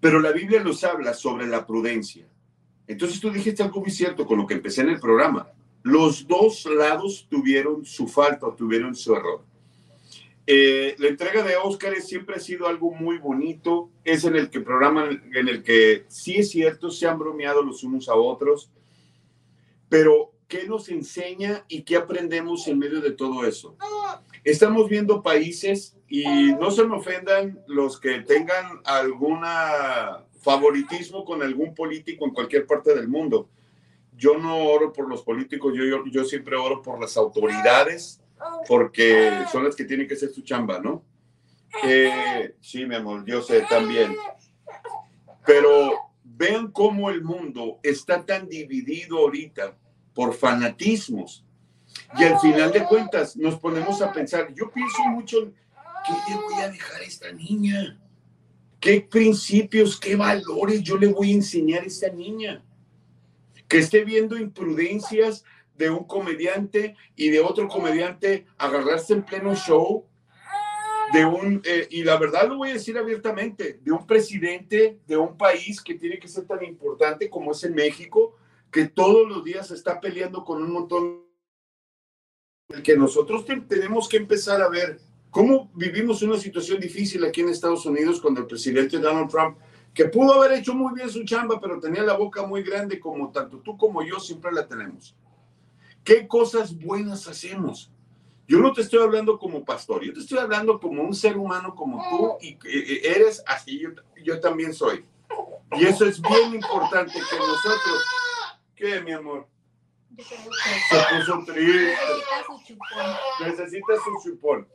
Pero 0.00 0.20
la 0.20 0.32
Biblia 0.32 0.62
nos 0.62 0.84
habla 0.84 1.12
sobre 1.12 1.46
la 1.46 1.66
prudencia. 1.66 2.26
Entonces 2.86 3.20
tú 3.20 3.30
dijiste 3.30 3.62
algo 3.62 3.80
muy 3.80 3.90
cierto 3.90 4.26
con 4.26 4.38
lo 4.38 4.46
que 4.46 4.54
empecé 4.54 4.80
en 4.80 4.88
el 4.88 5.00
programa. 5.00 5.48
Los 5.82 6.26
dos 6.26 6.64
lados 6.64 7.26
tuvieron 7.28 7.84
su 7.84 8.08
falta, 8.08 8.46
tuvieron 8.56 8.94
su 8.94 9.14
error. 9.14 9.44
Eh, 10.50 10.96
la 10.98 11.08
entrega 11.08 11.42
de 11.42 11.58
Óscares 11.58 12.08
siempre 12.08 12.36
ha 12.36 12.40
sido 12.40 12.68
algo 12.68 12.90
muy 12.90 13.18
bonito. 13.18 13.90
Es 14.02 14.24
en 14.24 14.34
el 14.34 14.48
que 14.48 14.62
programa 14.62 15.06
en 15.10 15.46
el 15.46 15.62
que 15.62 16.06
sí 16.08 16.36
es 16.36 16.48
cierto, 16.48 16.90
se 16.90 17.06
han 17.06 17.18
bromeado 17.18 17.62
los 17.62 17.84
unos 17.84 18.08
a 18.08 18.14
otros. 18.14 18.70
Pero, 19.90 20.32
¿qué 20.48 20.66
nos 20.66 20.88
enseña 20.88 21.66
y 21.68 21.82
qué 21.82 21.96
aprendemos 21.96 22.66
en 22.66 22.78
medio 22.78 23.02
de 23.02 23.10
todo 23.10 23.44
eso? 23.44 23.76
Estamos 24.42 24.88
viendo 24.88 25.22
países 25.22 25.98
y 26.08 26.24
no 26.54 26.70
se 26.70 26.86
me 26.86 26.96
ofendan 26.96 27.62
los 27.66 28.00
que 28.00 28.20
tengan 28.20 28.80
alguna 28.86 30.24
favoritismo 30.40 31.26
con 31.26 31.42
algún 31.42 31.74
político 31.74 32.24
en 32.24 32.32
cualquier 32.32 32.66
parte 32.66 32.94
del 32.94 33.08
mundo. 33.08 33.50
Yo 34.16 34.38
no 34.38 34.64
oro 34.64 34.94
por 34.94 35.10
los 35.10 35.20
políticos, 35.20 35.74
yo, 35.76 36.06
yo 36.06 36.24
siempre 36.24 36.56
oro 36.56 36.80
por 36.80 36.98
las 36.98 37.18
autoridades 37.18 38.22
porque 38.66 39.44
son 39.50 39.64
las 39.64 39.76
que 39.76 39.84
tienen 39.84 40.06
que 40.06 40.14
hacer 40.14 40.30
su 40.30 40.42
chamba, 40.42 40.80
¿no? 40.80 41.04
Eh, 41.84 42.54
sí, 42.60 42.86
mi 42.86 42.94
amor, 42.94 43.24
yo 43.26 43.42
sé 43.42 43.64
también. 43.68 44.16
Pero 45.46 45.92
vean 46.22 46.70
cómo 46.70 47.10
el 47.10 47.22
mundo 47.22 47.78
está 47.82 48.24
tan 48.24 48.48
dividido 48.48 49.18
ahorita 49.18 49.76
por 50.14 50.34
fanatismos. 50.34 51.44
Y 52.18 52.24
al 52.24 52.38
final 52.38 52.72
de 52.72 52.84
cuentas 52.84 53.36
nos 53.36 53.58
ponemos 53.58 54.00
a 54.02 54.12
pensar, 54.12 54.52
yo 54.54 54.70
pienso 54.70 55.02
mucho, 55.10 55.52
¿qué 56.06 56.12
le 56.30 56.36
voy 56.36 56.54
a 56.62 56.68
dejar 56.68 57.00
a 57.00 57.04
esta 57.04 57.32
niña? 57.32 58.00
¿Qué 58.80 59.00
principios, 59.00 59.98
qué 59.98 60.16
valores 60.16 60.82
yo 60.82 60.96
le 60.96 61.08
voy 61.08 61.32
a 61.32 61.36
enseñar 61.36 61.82
a 61.82 61.86
esta 61.86 62.08
niña? 62.08 62.64
Que 63.66 63.78
esté 63.78 64.04
viendo 64.04 64.36
imprudencias 64.38 65.44
de 65.78 65.88
un 65.88 66.04
comediante 66.04 66.96
y 67.16 67.30
de 67.30 67.40
otro 67.40 67.68
comediante 67.68 68.46
agarrarse 68.58 69.14
en 69.14 69.22
pleno 69.22 69.54
show 69.54 70.04
de 71.12 71.24
un, 71.24 71.62
eh, 71.64 71.86
y 71.90 72.02
la 72.02 72.18
verdad 72.18 72.48
lo 72.48 72.58
voy 72.58 72.70
a 72.70 72.74
decir 72.74 72.98
abiertamente, 72.98 73.80
de 73.82 73.92
un 73.92 74.06
presidente 74.06 74.98
de 75.06 75.16
un 75.16 75.36
país 75.36 75.80
que 75.80 75.94
tiene 75.94 76.18
que 76.18 76.28
ser 76.28 76.46
tan 76.46 76.62
importante 76.64 77.30
como 77.30 77.52
es 77.52 77.64
en 77.64 77.74
México, 77.74 78.36
que 78.70 78.88
todos 78.88 79.26
los 79.26 79.42
días 79.44 79.70
está 79.70 80.00
peleando 80.00 80.44
con 80.44 80.62
un 80.62 80.70
montón 80.70 81.24
que 82.84 82.96
nosotros 82.96 83.46
tenemos 83.66 84.08
que 84.08 84.18
empezar 84.18 84.60
a 84.60 84.68
ver 84.68 85.00
cómo 85.30 85.70
vivimos 85.74 86.20
una 86.20 86.36
situación 86.36 86.78
difícil 86.80 87.24
aquí 87.24 87.40
en 87.40 87.48
Estados 87.48 87.86
Unidos 87.86 88.20
cuando 88.20 88.40
el 88.40 88.46
presidente 88.46 88.98
Donald 88.98 89.30
Trump, 89.30 89.56
que 89.94 90.04
pudo 90.06 90.34
haber 90.34 90.58
hecho 90.58 90.74
muy 90.74 90.92
bien 90.94 91.08
su 91.08 91.24
chamba, 91.24 91.58
pero 91.60 91.80
tenía 91.80 92.02
la 92.02 92.14
boca 92.14 92.44
muy 92.44 92.62
grande 92.62 93.00
como 93.00 93.30
tanto 93.30 93.60
tú 93.60 93.78
como 93.78 94.02
yo 94.02 94.20
siempre 94.20 94.52
la 94.52 94.66
tenemos. 94.66 95.16
¿Qué 96.08 96.26
cosas 96.26 96.74
buenas 96.74 97.28
hacemos? 97.28 97.92
Yo 98.46 98.60
no 98.60 98.72
te 98.72 98.80
estoy 98.80 99.02
hablando 99.02 99.38
como 99.38 99.62
pastor, 99.62 100.02
yo 100.02 100.14
te 100.14 100.20
estoy 100.20 100.38
hablando 100.38 100.80
como 100.80 101.02
un 101.02 101.14
ser 101.14 101.36
humano 101.36 101.74
como 101.74 102.02
tú 102.08 102.38
y 102.40 102.56
eres 103.06 103.42
así, 103.46 103.78
yo, 103.78 103.90
yo 104.24 104.40
también 104.40 104.72
soy. 104.72 105.04
Y 105.72 105.84
eso 105.84 106.06
es 106.06 106.18
bien 106.18 106.54
importante 106.54 107.12
que 107.12 107.36
nosotros... 107.36 108.06
¿Qué, 108.74 109.02
mi 109.02 109.12
amor? 109.12 109.48
Se 110.16 110.34
puso 111.18 111.44
triste. 111.44 111.94
Necesita 113.44 113.92
su 114.02 114.30
chupón. 114.30 114.66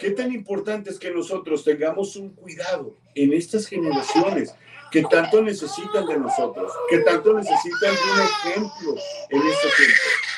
¿Qué 0.00 0.10
tan 0.10 0.32
importante 0.32 0.90
es 0.90 0.98
que 0.98 1.12
nosotros 1.12 1.62
tengamos 1.62 2.16
un 2.16 2.34
cuidado 2.34 2.96
en 3.14 3.32
estas 3.34 3.68
generaciones 3.68 4.52
que 4.90 5.04
tanto 5.04 5.42
necesitan 5.42 6.06
de 6.06 6.18
nosotros, 6.18 6.72
que 6.90 6.98
tanto 6.98 7.34
necesitan 7.34 7.94
de 7.94 8.12
un 8.12 8.20
ejemplo 8.20 8.94
en 9.30 9.42
este 9.42 9.68
tiempo? 9.76 10.31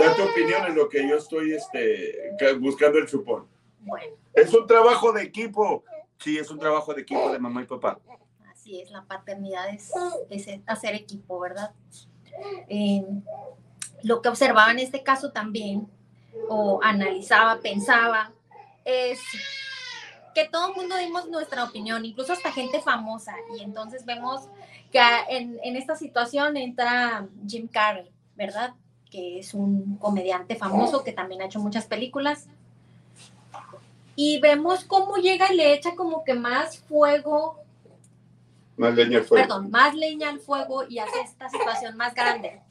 Da 0.00 0.14
tu 0.16 0.22
opinión 0.22 0.64
en 0.66 0.74
lo 0.74 0.88
que 0.88 1.08
yo 1.08 1.16
estoy 1.16 1.52
este, 1.52 2.34
buscando 2.58 2.98
el 2.98 3.06
chupón. 3.06 3.46
Bueno. 3.80 4.14
Es 4.34 4.52
un 4.54 4.66
trabajo 4.66 5.12
de 5.12 5.22
equipo. 5.22 5.84
Sí, 6.18 6.38
es 6.38 6.50
un 6.50 6.58
trabajo 6.58 6.92
de 6.92 7.02
equipo 7.02 7.32
de 7.32 7.38
mamá 7.38 7.62
y 7.62 7.66
papá. 7.66 7.98
Así 8.50 8.80
es, 8.80 8.90
la 8.90 9.04
paternidad 9.04 9.68
es, 9.70 9.90
hacer 10.66 10.94
equipo, 10.94 11.38
¿verdad? 11.40 11.72
Eh, 12.68 13.04
lo 14.02 14.20
que 14.20 14.28
observaba 14.28 14.70
en 14.70 14.80
este 14.80 15.02
caso 15.02 15.32
también, 15.32 15.88
o 16.48 16.80
analizaba, 16.82 17.60
pensaba, 17.60 18.32
es 18.84 19.20
que 20.34 20.48
todo 20.48 20.68
el 20.68 20.76
mundo 20.76 20.96
dimos 20.96 21.28
nuestra 21.28 21.64
opinión, 21.64 22.04
incluso 22.04 22.32
hasta 22.32 22.52
gente 22.52 22.80
famosa, 22.80 23.34
y 23.56 23.62
entonces 23.62 24.04
vemos 24.04 24.48
que 24.92 25.00
en, 25.28 25.58
en 25.62 25.76
esta 25.76 25.96
situación 25.96 26.56
entra 26.56 27.26
Jim 27.46 27.66
Carrey, 27.66 28.10
¿verdad? 28.36 28.74
Que 29.10 29.38
es 29.38 29.54
un 29.54 29.96
comediante 29.96 30.56
famoso 30.56 31.04
que 31.04 31.12
también 31.12 31.42
ha 31.42 31.46
hecho 31.46 31.60
muchas 31.60 31.86
películas. 31.86 32.46
Y 34.16 34.40
vemos 34.40 34.84
cómo 34.84 35.16
llega 35.16 35.52
y 35.52 35.56
le 35.56 35.74
echa 35.74 35.94
como 35.94 36.24
que 36.24 36.34
más 36.34 36.78
fuego. 36.78 37.58
Más 38.76 38.94
leña 38.94 39.18
al 39.18 39.24
fuego. 39.24 39.42
Perdón, 39.42 39.70
más 39.70 39.94
leña 39.94 40.28
al 40.28 40.40
fuego 40.40 40.84
y 40.88 40.98
hace 40.98 41.20
esta 41.20 41.48
situación 41.48 41.96
más 41.96 42.14
grande. 42.14 42.62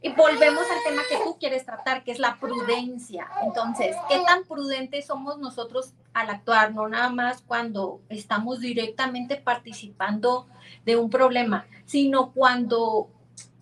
Y 0.00 0.10
volvemos 0.10 0.62
al 0.62 0.82
tema 0.84 1.02
que 1.08 1.16
tú 1.24 1.36
quieres 1.38 1.64
tratar, 1.64 2.04
que 2.04 2.12
es 2.12 2.18
la 2.18 2.38
prudencia. 2.38 3.28
Entonces, 3.42 3.96
¿qué 4.08 4.20
tan 4.20 4.44
prudentes 4.44 5.06
somos 5.06 5.38
nosotros 5.38 5.92
al 6.14 6.30
actuar? 6.30 6.72
No 6.72 6.88
nada 6.88 7.10
más 7.10 7.42
cuando 7.42 8.00
estamos 8.08 8.60
directamente 8.60 9.36
participando 9.36 10.46
de 10.84 10.96
un 10.96 11.10
problema, 11.10 11.66
sino 11.84 12.30
cuando 12.30 13.08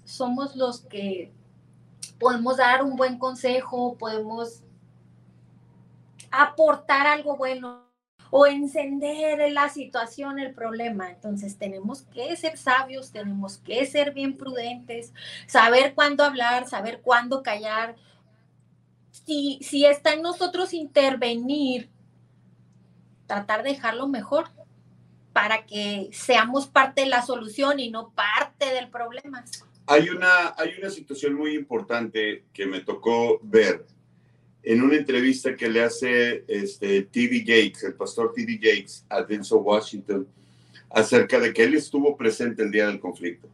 somos 0.04 0.56
los 0.56 0.80
que 0.82 1.32
podemos 2.18 2.56
dar 2.56 2.82
un 2.82 2.96
buen 2.96 3.18
consejo, 3.18 3.96
podemos 3.98 4.62
aportar 6.30 7.06
algo 7.06 7.36
bueno 7.36 7.86
o 8.30 8.46
encender 8.46 9.52
la 9.52 9.68
situación, 9.68 10.38
el 10.38 10.52
problema. 10.54 11.10
Entonces 11.10 11.58
tenemos 11.58 12.02
que 12.02 12.36
ser 12.36 12.58
sabios, 12.58 13.12
tenemos 13.12 13.58
que 13.58 13.86
ser 13.86 14.12
bien 14.12 14.36
prudentes, 14.36 15.12
saber 15.46 15.94
cuándo 15.94 16.24
hablar, 16.24 16.68
saber 16.68 17.00
cuándo 17.02 17.42
callar. 17.42 17.96
Si, 19.10 19.58
si 19.62 19.86
está 19.86 20.12
en 20.12 20.22
nosotros 20.22 20.74
intervenir, 20.74 21.88
tratar 23.26 23.62
de 23.62 23.70
dejarlo 23.70 24.08
mejor 24.08 24.50
para 25.32 25.66
que 25.66 26.08
seamos 26.12 26.66
parte 26.66 27.02
de 27.02 27.08
la 27.08 27.22
solución 27.22 27.78
y 27.78 27.90
no 27.90 28.10
parte 28.10 28.72
del 28.72 28.88
problema. 28.88 29.44
Hay 29.88 30.08
una, 30.08 30.54
hay 30.56 30.74
una 30.78 30.90
situación 30.90 31.34
muy 31.34 31.54
importante 31.54 32.44
que 32.52 32.66
me 32.66 32.80
tocó 32.80 33.38
ver 33.40 33.86
en 34.64 34.82
una 34.82 34.96
entrevista 34.96 35.54
que 35.54 35.70
le 35.70 35.84
hace 35.84 36.44
este, 36.48 37.02
T.D. 37.02 37.40
Gates, 37.40 37.84
el 37.84 37.94
pastor 37.94 38.32
T.D. 38.32 38.56
Gates, 38.56 39.06
a 39.08 39.22
Denzel 39.22 39.58
Washington, 39.58 40.26
acerca 40.90 41.38
de 41.38 41.52
que 41.52 41.62
él 41.62 41.74
estuvo 41.74 42.16
presente 42.16 42.64
el 42.64 42.72
día 42.72 42.88
del 42.88 42.98
conflicto. 42.98 43.48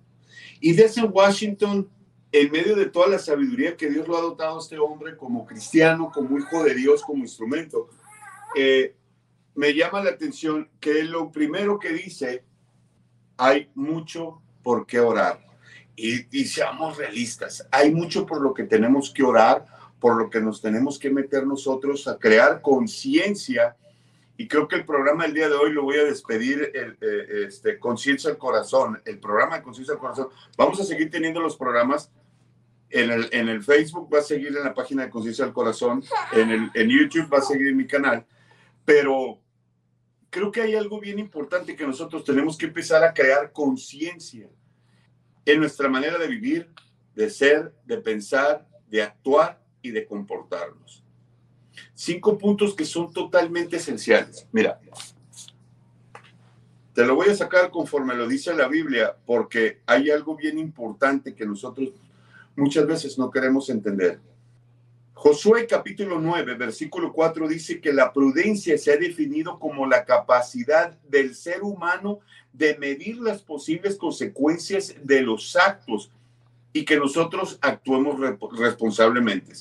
Y 0.59 0.73
Denzel 0.73 1.11
Washington, 1.13 1.87
en 2.33 2.51
medio 2.51 2.77
de 2.77 2.87
toda 2.87 3.09
la 3.09 3.19
sabiduría 3.19 3.77
que 3.77 3.91
Dios 3.91 4.09
lo 4.09 4.17
ha 4.17 4.23
dotado 4.23 4.57
a 4.57 4.61
este 4.61 4.79
hombre 4.79 5.19
como 5.19 5.45
cristiano, 5.45 6.11
como 6.11 6.39
hijo 6.39 6.65
de 6.65 6.75
Dios, 6.75 7.03
como 7.03 7.25
instrumento, 7.25 7.91
eh, 8.57 8.95
me 9.55 9.75
llama 9.75 10.03
la 10.03 10.11
atención 10.11 10.71
que 10.81 11.05
lo 11.05 11.31
primero 11.31 11.79
que 11.79 11.91
dice, 11.91 12.43
hay 13.37 13.69
mucho 13.75 14.41
por 14.63 14.87
qué 14.87 14.99
orar 14.99 15.52
y, 15.97 16.45
seamos 16.45 16.97
realistas. 16.97 17.67
Hay 17.71 17.93
mucho 17.93 18.27
por 18.27 18.41
lo 18.41 18.55
que 18.55 18.65
tenemos 18.65 19.11
que 19.11 19.23
orar, 19.23 19.67
por 20.01 20.17
lo 20.17 20.31
que 20.31 20.41
nos 20.41 20.61
tenemos 20.61 20.99
que 20.99 21.11
meter 21.11 21.47
nosotros 21.47 22.09
a 22.09 22.19
crear 22.19 22.61
conciencia. 22.63 23.77
Y 24.37 24.49
creo 24.49 24.67
que 24.67 24.77
el 24.77 24.85
programa 24.85 25.25
del 25.25 25.35
día 25.35 25.49
de 25.49 25.55
hoy 25.55 25.73
lo 25.73 25.83
voy 25.83 25.99
a 25.99 26.05
despedir, 26.05 26.73
el, 26.75 26.97
eh, 27.01 27.47
este, 27.47 27.79
Conciencia 27.79 28.31
al 28.31 28.39
Corazón, 28.39 29.01
el 29.05 29.19
programa 29.21 29.57
de 29.57 29.63
Conciencia 29.63 29.95
al 29.95 30.01
Corazón. 30.01 30.29
Vamos 30.57 30.81
a 30.81 30.85
seguir 30.85 31.11
teniendo 31.11 31.41
los 31.41 31.57
programas. 31.57 32.11
En 32.89 33.11
el, 33.11 33.29
en 33.33 33.49
el 33.49 33.63
Facebook 33.63 34.13
va 34.13 34.19
a 34.19 34.23
seguir 34.23 34.49
en 34.49 34.65
la 34.65 34.75
página 34.75 35.05
de 35.05 35.11
Conciencia 35.11 35.47
al 35.47 35.55
Corazón, 35.55 36.05
en, 36.33 36.51
el, 36.51 36.71
en 36.75 36.91
YouTube 36.91 37.33
va 37.33 37.39
a 37.39 37.43
seguir 37.43 37.69
en 37.69 37.79
mi 37.79 37.87
canal, 37.87 38.27
pero 38.85 39.41
creo 40.29 40.53
que 40.53 40.61
hay 40.61 40.75
algo 40.75 41.01
bien 41.01 41.19
importante 41.19 41.75
que 41.75 41.87
nosotros 41.87 42.23
tenemos 42.23 42.59
que 42.59 42.67
empezar 42.67 43.03
a 43.03 43.15
crear 43.15 43.51
conciencia 43.51 44.47
en 45.45 45.61
nuestra 45.61 45.89
manera 45.89 46.19
de 46.19 46.27
vivir, 46.27 46.71
de 47.15 47.31
ser, 47.31 47.75
de 47.85 47.99
pensar, 47.99 48.67
de 48.89 49.03
actuar 49.03 49.61
y 49.83 49.91
de 49.91 50.07
comportarnos. 50.07 51.03
Cinco 51.95 52.39
puntos 52.39 52.75
que 52.75 52.85
son 52.85 53.13
totalmente 53.13 53.77
esenciales. 53.77 54.47
Mira, 54.53 54.81
te 56.95 57.07
lo 57.07 57.15
voy 57.15 57.29
a 57.29 57.35
sacar 57.35 57.71
conforme 57.71 58.15
lo 58.15 58.29
dice 58.29 58.55
la 58.55 58.69
Biblia, 58.69 59.17
porque 59.25 59.81
hay 59.87 60.11
algo 60.11 60.37
bien 60.37 60.59
importante 60.59 61.35
que 61.35 61.47
nosotros 61.47 61.91
muchas 62.55 62.87
veces 62.87 63.19
no 63.19 63.31
queremos 63.31 63.71
entender. 63.71 64.21
Josué 65.23 65.69
capítulo 65.69 66.19
9, 66.19 66.57
versículo 66.57 67.13
4 67.13 67.47
dice 67.47 67.81
que 67.81 67.93
la 67.93 68.13
prudencia 68.13 68.77
se 68.77 68.93
ha 68.93 68.97
definido 68.97 69.61
como 69.61 69.87
la 69.87 70.05
capacidad 70.05 70.99
del 71.03 71.37
ser 71.37 71.63
humano 71.63 72.19
de 72.53 72.77
medir 72.77 73.19
las 73.19 73.41
posibles 73.41 73.95
consecuencias 73.95 74.97
de 75.01 75.23
los 75.23 75.55
actos 75.55 76.11
y 76.73 76.85
que 76.85 76.97
nosotros 76.97 77.57
actuemos 77.63 78.19
responsablemente. 78.59 79.53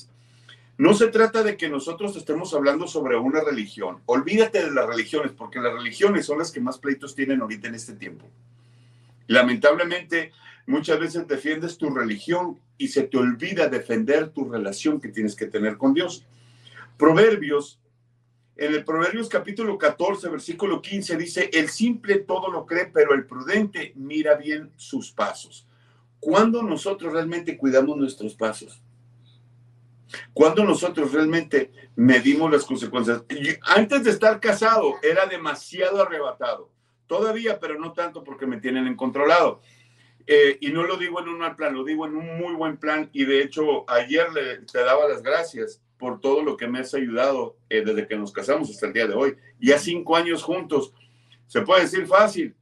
No 0.78 0.94
se 0.94 1.06
trata 1.06 1.44
de 1.44 1.56
que 1.56 1.68
nosotros 1.68 2.16
estemos 2.16 2.52
hablando 2.54 2.88
sobre 2.88 3.16
una 3.16 3.40
religión. 3.44 4.00
Olvídate 4.06 4.64
de 4.64 4.72
las 4.72 4.88
religiones, 4.88 5.30
porque 5.30 5.60
las 5.60 5.72
religiones 5.72 6.26
son 6.26 6.40
las 6.40 6.50
que 6.50 6.58
más 6.58 6.78
pleitos 6.78 7.14
tienen 7.14 7.40
ahorita 7.40 7.68
en 7.68 7.76
este 7.76 7.92
tiempo. 7.92 8.26
Lamentablemente, 9.28 10.32
muchas 10.66 10.98
veces 10.98 11.26
defiendes 11.26 11.78
tu 11.78 11.90
religión 11.90 12.58
y 12.78 12.88
se 12.88 13.02
te 13.02 13.16
olvida 13.18 13.68
defender 13.68 14.30
tu 14.30 14.50
relación 14.50 15.00
que 15.00 15.08
tienes 15.08 15.34
que 15.34 15.46
tener 15.46 15.76
con 15.76 15.94
Dios. 15.94 16.24
Proverbios, 16.96 17.80
en 18.56 18.74
el 18.74 18.84
Proverbios 18.84 19.28
capítulo 19.28 19.78
14, 19.78 20.28
versículo 20.28 20.82
15 20.82 21.16
dice, 21.16 21.50
el 21.52 21.68
simple 21.68 22.18
todo 22.18 22.50
lo 22.50 22.66
cree, 22.66 22.86
pero 22.86 23.14
el 23.14 23.26
prudente 23.26 23.92
mira 23.96 24.34
bien 24.34 24.70
sus 24.76 25.10
pasos. 25.10 25.66
¿Cuándo 26.20 26.62
nosotros 26.62 27.12
realmente 27.12 27.56
cuidamos 27.56 27.96
nuestros 27.96 28.34
pasos? 28.34 28.80
Cuando 30.32 30.64
nosotros 30.64 31.12
realmente 31.12 31.72
medimos 31.96 32.50
las 32.50 32.64
consecuencias. 32.64 33.24
Antes 33.62 34.04
de 34.04 34.10
estar 34.10 34.40
casado 34.40 34.96
era 35.02 35.26
demasiado 35.26 36.02
arrebatado 36.02 36.70
todavía, 37.06 37.58
pero 37.60 37.78
no 37.78 37.92
tanto 37.92 38.24
porque 38.24 38.46
me 38.46 38.58
tienen 38.58 38.86
en 38.86 38.96
controlado. 38.96 39.60
Eh, 40.26 40.58
y 40.60 40.70
no 40.70 40.84
lo 40.84 40.96
digo 40.96 41.20
en 41.20 41.28
un 41.28 41.38
mal 41.38 41.56
plan, 41.56 41.74
lo 41.74 41.84
digo 41.84 42.06
en 42.06 42.16
un 42.16 42.38
muy 42.38 42.54
buen 42.54 42.76
plan. 42.76 43.10
Y 43.12 43.24
de 43.24 43.42
hecho, 43.42 43.88
ayer 43.90 44.32
le, 44.32 44.58
te 44.58 44.78
daba 44.78 45.08
las 45.08 45.22
gracias 45.22 45.80
por 45.98 46.20
todo 46.20 46.42
lo 46.42 46.56
que 46.56 46.66
me 46.66 46.80
has 46.80 46.94
ayudado 46.94 47.56
eh, 47.68 47.82
desde 47.84 48.06
que 48.06 48.16
nos 48.16 48.32
casamos 48.32 48.70
hasta 48.70 48.86
el 48.86 48.92
día 48.92 49.06
de 49.06 49.14
hoy. 49.14 49.36
Ya 49.60 49.78
cinco 49.78 50.16
años 50.16 50.42
juntos. 50.42 50.92
Se 51.46 51.62
puede 51.62 51.82
decir 51.82 52.06
fácil, 52.06 52.54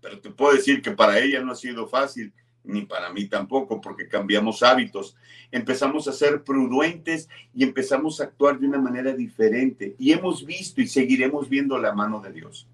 pero 0.00 0.20
te 0.20 0.30
puedo 0.30 0.54
decir 0.54 0.82
que 0.82 0.90
para 0.90 1.18
ella 1.18 1.40
no 1.40 1.52
ha 1.52 1.56
sido 1.56 1.88
fácil, 1.88 2.32
ni 2.62 2.82
para 2.82 3.10
mí 3.10 3.26
tampoco, 3.26 3.80
porque 3.80 4.06
cambiamos 4.06 4.62
hábitos. 4.62 5.16
Empezamos 5.50 6.06
a 6.08 6.12
ser 6.12 6.44
prudentes 6.44 7.28
y 7.54 7.64
empezamos 7.64 8.20
a 8.20 8.24
actuar 8.24 8.58
de 8.58 8.66
una 8.66 8.78
manera 8.78 9.12
diferente. 9.12 9.94
Y 9.98 10.12
hemos 10.12 10.44
visto 10.44 10.80
y 10.80 10.86
seguiremos 10.86 11.48
viendo 11.48 11.78
la 11.78 11.92
mano 11.92 12.20
de 12.20 12.32
Dios 12.32 12.68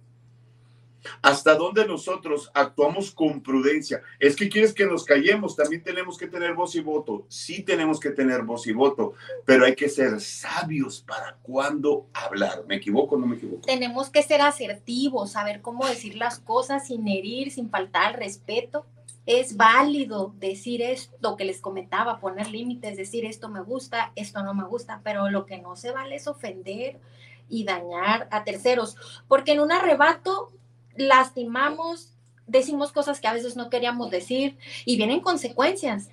hasta 1.23 1.55
dónde 1.55 1.87
nosotros 1.87 2.51
actuamos 2.55 3.11
con 3.11 3.43
prudencia. 3.43 4.03
Es 4.19 4.37
que 4.37 4.49
quieres 4.49 4.73
que 4.73 4.87
nos 4.87 5.05
callemos, 5.05 5.57
también 5.57 5.83
tenemos 5.83 6.17
que 6.19 6.27
tener 6.27 6.55
voz 6.55 6.75
y 6.75 6.81
voto. 6.81 7.27
Sí 7.29 7.63
tenemos 7.63 8.01
que 8.01 8.11
tener 8.11 8.43
voz 8.43 8.67
y 8.67 8.73
voto, 8.73 9.15
pero 9.45 9.65
hay 9.65 9.75
que 9.75 9.89
ser 9.89 10.21
sabios 10.21 11.01
para 11.01 11.37
cuándo 11.43 12.07
hablar. 12.13 12.65
¿Me 12.67 12.77
equivoco 12.77 13.17
o 13.17 13.19
no 13.19 13.27
me 13.27 13.37
equivoco? 13.37 13.67
Tenemos 13.67 14.11
que 14.11 14.23
ser 14.23 14.41
asertivos, 14.41 15.33
saber 15.33 15.61
cómo 15.61 15.87
decir 15.87 16.17
las 16.17 16.39
cosas 16.39 16.87
sin 16.87 17.07
herir, 17.09 17.51
sin 17.51 17.71
faltar 17.71 18.07
al 18.07 18.15
respeto. 18.15 18.87
Es 19.27 19.57
válido 19.57 20.35
decir 20.39 20.83
esto 20.83 21.37
que 21.37 21.45
les 21.45 21.61
comentaba, 21.61 22.21
poner 22.21 22.49
límites, 22.49 22.97
decir 22.97 23.25
esto 23.25 23.49
me 23.49 23.61
gusta, 23.61 24.13
esto 24.15 24.45
no 24.45 24.55
me 24.55 24.65
gusta, 24.65 25.01
pero 25.03 25.31
lo 25.31 25.47
que 25.47 25.59
no 25.59 25.75
se 25.75 25.91
vale 25.91 26.15
es 26.15 26.29
ofender 26.29 27.01
y 27.49 27.65
dañar 27.65 28.29
a 28.31 28.45
terceros, 28.45 28.97
porque 29.27 29.53
en 29.53 29.61
un 29.61 29.73
arrebato 29.73 30.53
lastimamos, 30.97 32.13
decimos 32.47 32.93
cosas 32.93 33.21
que 33.21 33.29
a 33.29 33.33
veces 33.33 33.57
no 33.57 33.71
queríamos 33.71 34.11
decir 34.11 34.57
y 34.85 34.97
vienen 34.97 35.21
consecuencias. 35.21 36.11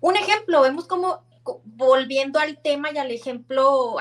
Un 0.00 0.16
ejemplo, 0.16 0.60
vemos 0.60 0.86
como, 0.86 1.22
volviendo 1.64 2.38
al 2.38 2.60
tema 2.60 2.90
y 2.92 2.98
al 2.98 3.10
ejemplo 3.10 3.96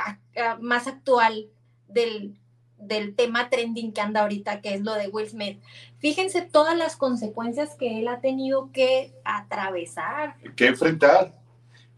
más 0.59 0.87
actual 0.87 1.47
del, 1.87 2.37
del 2.77 3.15
tema 3.15 3.49
trending 3.49 3.93
que 3.93 4.01
anda 4.01 4.21
ahorita, 4.21 4.61
que 4.61 4.73
es 4.73 4.81
lo 4.81 4.93
de 4.93 5.07
Will 5.07 5.29
Smith. 5.29 5.61
Fíjense 5.99 6.41
todas 6.41 6.77
las 6.77 6.95
consecuencias 6.97 7.75
que 7.75 7.99
él 7.99 8.07
ha 8.07 8.19
tenido 8.19 8.71
que 8.71 9.13
atravesar. 9.23 10.35
Que 10.55 10.67
enfrentar. 10.67 11.33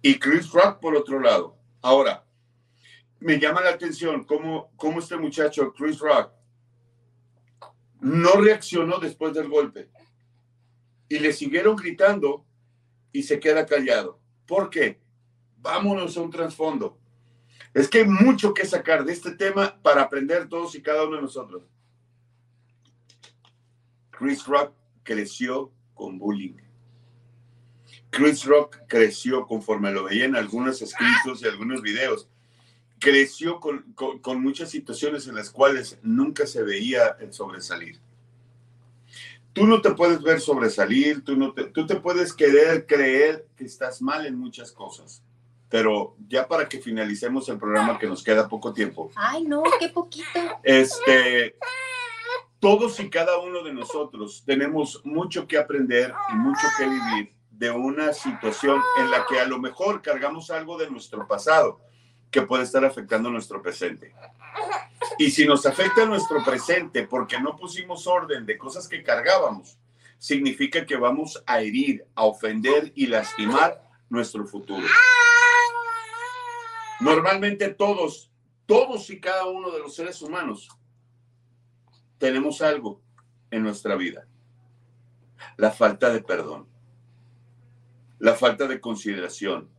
Y 0.02 0.20
Chris 0.20 0.52
Rock 0.52 0.80
por 0.80 0.96
otro 0.96 1.20
lado. 1.20 1.56
Ahora, 1.82 2.24
me 3.20 3.40
llama 3.40 3.62
la 3.62 3.72
atención 3.72 4.24
cómo, 4.24 4.70
cómo 4.76 5.00
este 5.00 5.18
muchacho, 5.18 5.74
Chris 5.74 5.98
Rock, 6.00 6.32
no 8.06 8.34
reaccionó 8.40 9.00
después 9.00 9.34
del 9.34 9.50
golpe. 9.50 9.90
Y 11.10 11.18
le 11.18 11.34
siguieron 11.34 11.76
gritando 11.76 12.46
y 13.12 13.24
se 13.24 13.40
queda 13.40 13.66
callado. 13.66 14.20
¿Por 14.46 14.70
qué? 14.70 15.02
Vámonos 15.58 16.16
a 16.16 16.22
un 16.22 16.30
trasfondo. 16.30 17.00
Es 17.74 17.90
que 17.90 18.00
hay 18.00 18.06
mucho 18.06 18.54
que 18.54 18.66
sacar 18.66 19.06
de 19.06 19.12
este 19.12 19.32
tema 19.32 19.82
para 19.82 20.04
aprender 20.04 20.48
todos 20.48 20.76
y 20.76 20.84
cada 20.84 21.08
uno 21.08 21.16
de 21.16 21.24
nosotros. 21.24 21.64
Chris 24.12 24.46
Rock 24.46 24.76
creció 25.02 25.74
con 25.96 26.20
bullying. 26.20 26.58
Chris 28.12 28.46
Rock 28.46 28.82
creció 28.88 29.48
conforme 29.48 29.92
lo 29.92 30.04
veía 30.04 30.26
en 30.26 30.36
algunos 30.36 30.80
escritos 30.80 31.42
y 31.42 31.48
algunos 31.48 31.82
videos 31.82 32.30
creció 33.06 33.60
con, 33.60 34.42
muchas 34.42 34.72
situaciones 34.72 35.28
en 35.28 35.36
las 35.36 35.52
cuales 35.52 36.00
nunca 36.02 36.48
se 36.48 36.64
veía 36.64 37.16
el 37.20 37.32
sobresalir. 37.34 38.00
Tú 39.54 39.68
no 39.68 39.80
te 39.80 39.92
puedes 39.92 40.24
ver 40.24 40.42
sobresalir, 40.42 41.24
tú, 41.24 41.36
no 41.36 41.54
te, 41.54 41.66
tú 41.66 41.86
te 41.86 41.98
puedes 41.98 42.34
querer 42.34 42.88
creer 42.88 43.46
que 43.56 43.66
estás 43.66 44.02
mal 44.02 44.26
en 44.26 44.36
muchas 44.36 44.72
cosas, 44.72 45.22
pero 45.70 46.16
ya 46.28 46.48
para 46.48 46.68
que 46.68 46.80
finalicemos 46.80 47.48
el 47.48 47.60
programa 47.60 48.00
que 48.00 48.08
nos 48.08 48.24
queda 48.24 48.50
poco 48.50 48.74
tiempo. 48.74 49.12
Ay, 49.16 49.44
no, 49.44 49.62
qué 49.80 49.90
poquito. 49.90 50.40
Este, 50.64 51.58
todos 52.60 53.00
y 53.00 53.08
cada 53.12 53.38
uno 53.38 53.64
de 53.64 53.72
nosotros 53.72 54.42
tenemos 54.48 55.00
mucho 55.06 55.48
que 55.48 55.60
aprender 55.60 56.12
y 56.34 56.36
mucho 56.38 56.66
que 56.76 56.86
vivir 56.86 57.36
de 57.52 57.70
una 57.70 58.14
situación 58.14 58.82
en 58.98 59.12
la 59.12 59.28
que 59.28 59.40
a 59.40 59.46
lo 59.46 59.60
mejor 59.60 60.02
cargamos 60.02 60.50
algo 60.50 60.76
de 60.80 60.90
nuestro 60.90 61.28
pasado 61.28 61.86
que 62.32 62.42
puede 62.42 62.64
estar 62.64 62.84
afectando 62.84 63.30
nuestro 63.30 63.62
presente. 63.62 64.14
Y 65.18 65.32
si 65.32 65.46
nos 65.46 65.66
afecta 65.66 66.06
nuestro 66.06 66.44
presente 66.44 67.08
porque 67.08 67.40
no 67.40 67.56
pusimos 67.56 68.08
orden 68.08 68.46
de 68.46 68.58
cosas 68.58 68.88
que 68.88 69.04
cargábamos, 69.04 69.78
significa 70.18 70.86
que 70.86 70.98
vamos 70.98 71.42
a 71.46 71.62
herir, 71.62 72.06
a 72.16 72.26
ofender 72.26 72.92
y 72.96 73.08
lastimar 73.08 73.82
nuestro 74.10 74.46
futuro. 74.46 74.86
Normalmente 77.00 77.70
todos, 77.70 78.32
todos 78.66 79.10
y 79.10 79.20
cada 79.20 79.46
uno 79.46 79.72
de 79.72 79.80
los 79.80 79.96
seres 79.96 80.22
humanos 80.22 80.70
tenemos 82.18 82.62
algo 82.62 83.02
en 83.52 83.64
nuestra 83.64 83.96
vida. 83.96 84.28
La 85.58 85.72
falta 85.72 86.12
de 86.12 86.22
perdón, 86.22 86.68
la 88.20 88.34
falta 88.34 88.68
de 88.68 88.80
consideración, 88.80 89.70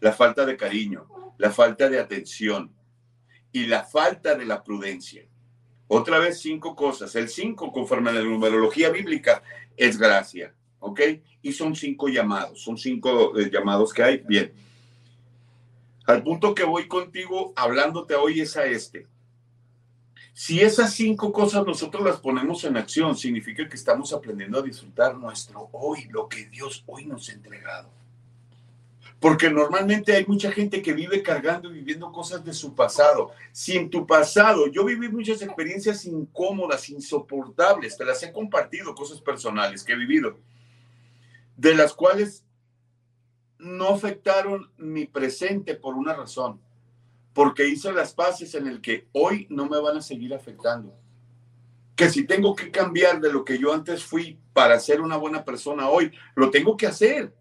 la 0.00 0.12
falta 0.12 0.44
de 0.44 0.56
cariño, 0.56 1.06
la 1.38 1.50
falta 1.50 1.88
de 1.88 1.98
atención 1.98 2.72
y 3.52 3.66
la 3.66 3.84
falta 3.84 4.34
de 4.34 4.44
la 4.44 4.62
prudencia. 4.62 5.26
Otra 5.88 6.18
vez 6.18 6.40
cinco 6.40 6.74
cosas. 6.74 7.14
El 7.14 7.28
cinco, 7.28 7.72
conforme 7.72 8.10
a 8.10 8.14
la 8.14 8.22
numerología 8.22 8.90
bíblica, 8.90 9.42
es 9.76 9.98
gracia, 9.98 10.54
¿ok? 10.80 11.00
Y 11.42 11.52
son 11.52 11.76
cinco 11.76 12.08
llamados, 12.08 12.60
son 12.60 12.76
cinco 12.76 13.38
eh, 13.38 13.50
llamados 13.50 13.92
que 13.92 14.02
hay. 14.02 14.18
Bien. 14.18 14.52
Al 16.06 16.22
punto 16.22 16.54
que 16.54 16.64
voy 16.64 16.86
contigo 16.88 17.52
hablándote 17.56 18.14
hoy 18.14 18.40
es 18.40 18.56
a 18.56 18.66
este. 18.66 19.06
Si 20.32 20.60
esas 20.60 20.92
cinco 20.92 21.32
cosas 21.32 21.64
nosotros 21.64 22.04
las 22.04 22.20
ponemos 22.20 22.62
en 22.64 22.76
acción, 22.76 23.16
significa 23.16 23.66
que 23.68 23.76
estamos 23.76 24.12
aprendiendo 24.12 24.58
a 24.58 24.62
disfrutar 24.62 25.16
nuestro 25.16 25.70
hoy, 25.72 26.08
lo 26.10 26.28
que 26.28 26.46
Dios 26.46 26.84
hoy 26.86 27.06
nos 27.06 27.28
ha 27.28 27.32
entregado. 27.32 27.88
Porque 29.20 29.48
normalmente 29.48 30.14
hay 30.14 30.26
mucha 30.26 30.52
gente 30.52 30.82
que 30.82 30.92
vive 30.92 31.22
cargando 31.22 31.70
y 31.70 31.74
viviendo 31.74 32.12
cosas 32.12 32.44
de 32.44 32.52
su 32.52 32.74
pasado. 32.74 33.30
Si 33.50 33.76
en 33.76 33.88
tu 33.88 34.06
pasado 34.06 34.66
yo 34.66 34.84
viví 34.84 35.08
muchas 35.08 35.40
experiencias 35.40 36.04
incómodas, 36.04 36.90
insoportables, 36.90 37.96
te 37.96 38.04
las 38.04 38.22
he 38.22 38.32
compartido, 38.32 38.94
cosas 38.94 39.20
personales 39.20 39.82
que 39.82 39.94
he 39.94 39.96
vivido, 39.96 40.38
de 41.56 41.74
las 41.74 41.94
cuales 41.94 42.44
no 43.58 43.88
afectaron 43.88 44.70
mi 44.76 45.06
presente 45.06 45.74
por 45.74 45.94
una 45.94 46.14
razón, 46.14 46.60
porque 47.32 47.66
hice 47.66 47.92
las 47.92 48.12
paces 48.12 48.54
en 48.54 48.66
el 48.66 48.82
que 48.82 49.08
hoy 49.12 49.46
no 49.48 49.66
me 49.66 49.80
van 49.80 49.96
a 49.96 50.02
seguir 50.02 50.34
afectando. 50.34 50.94
Que 51.94 52.10
si 52.10 52.26
tengo 52.26 52.54
que 52.54 52.70
cambiar 52.70 53.20
de 53.20 53.32
lo 53.32 53.46
que 53.46 53.58
yo 53.58 53.72
antes 53.72 54.04
fui 54.04 54.38
para 54.52 54.78
ser 54.78 55.00
una 55.00 55.16
buena 55.16 55.42
persona 55.42 55.88
hoy, 55.88 56.12
lo 56.34 56.50
tengo 56.50 56.76
que 56.76 56.86
hacer 56.86 57.32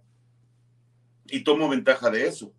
y 1.27 1.43
tomo 1.43 1.69
ventaja 1.69 2.09
de 2.09 2.27
eso. 2.27 2.51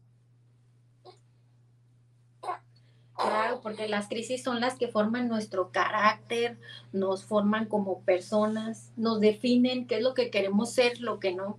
Claro, 3.15 3.61
porque 3.63 3.89
las 3.89 4.09
crisis 4.09 4.43
son 4.43 4.61
las 4.61 4.75
que 4.75 4.89
forman 4.89 5.29
nuestro 5.29 5.71
carácter, 5.71 6.59
nos 6.93 7.25
forman 7.25 7.65
como 7.65 8.03
personas, 8.03 8.93
nos 8.97 9.21
definen 9.21 9.87
qué 9.87 9.97
es 9.97 10.03
lo 10.03 10.13
que 10.13 10.31
queremos 10.31 10.73
ser, 10.73 11.01
lo 11.01 11.19
que 11.19 11.35
no. 11.35 11.59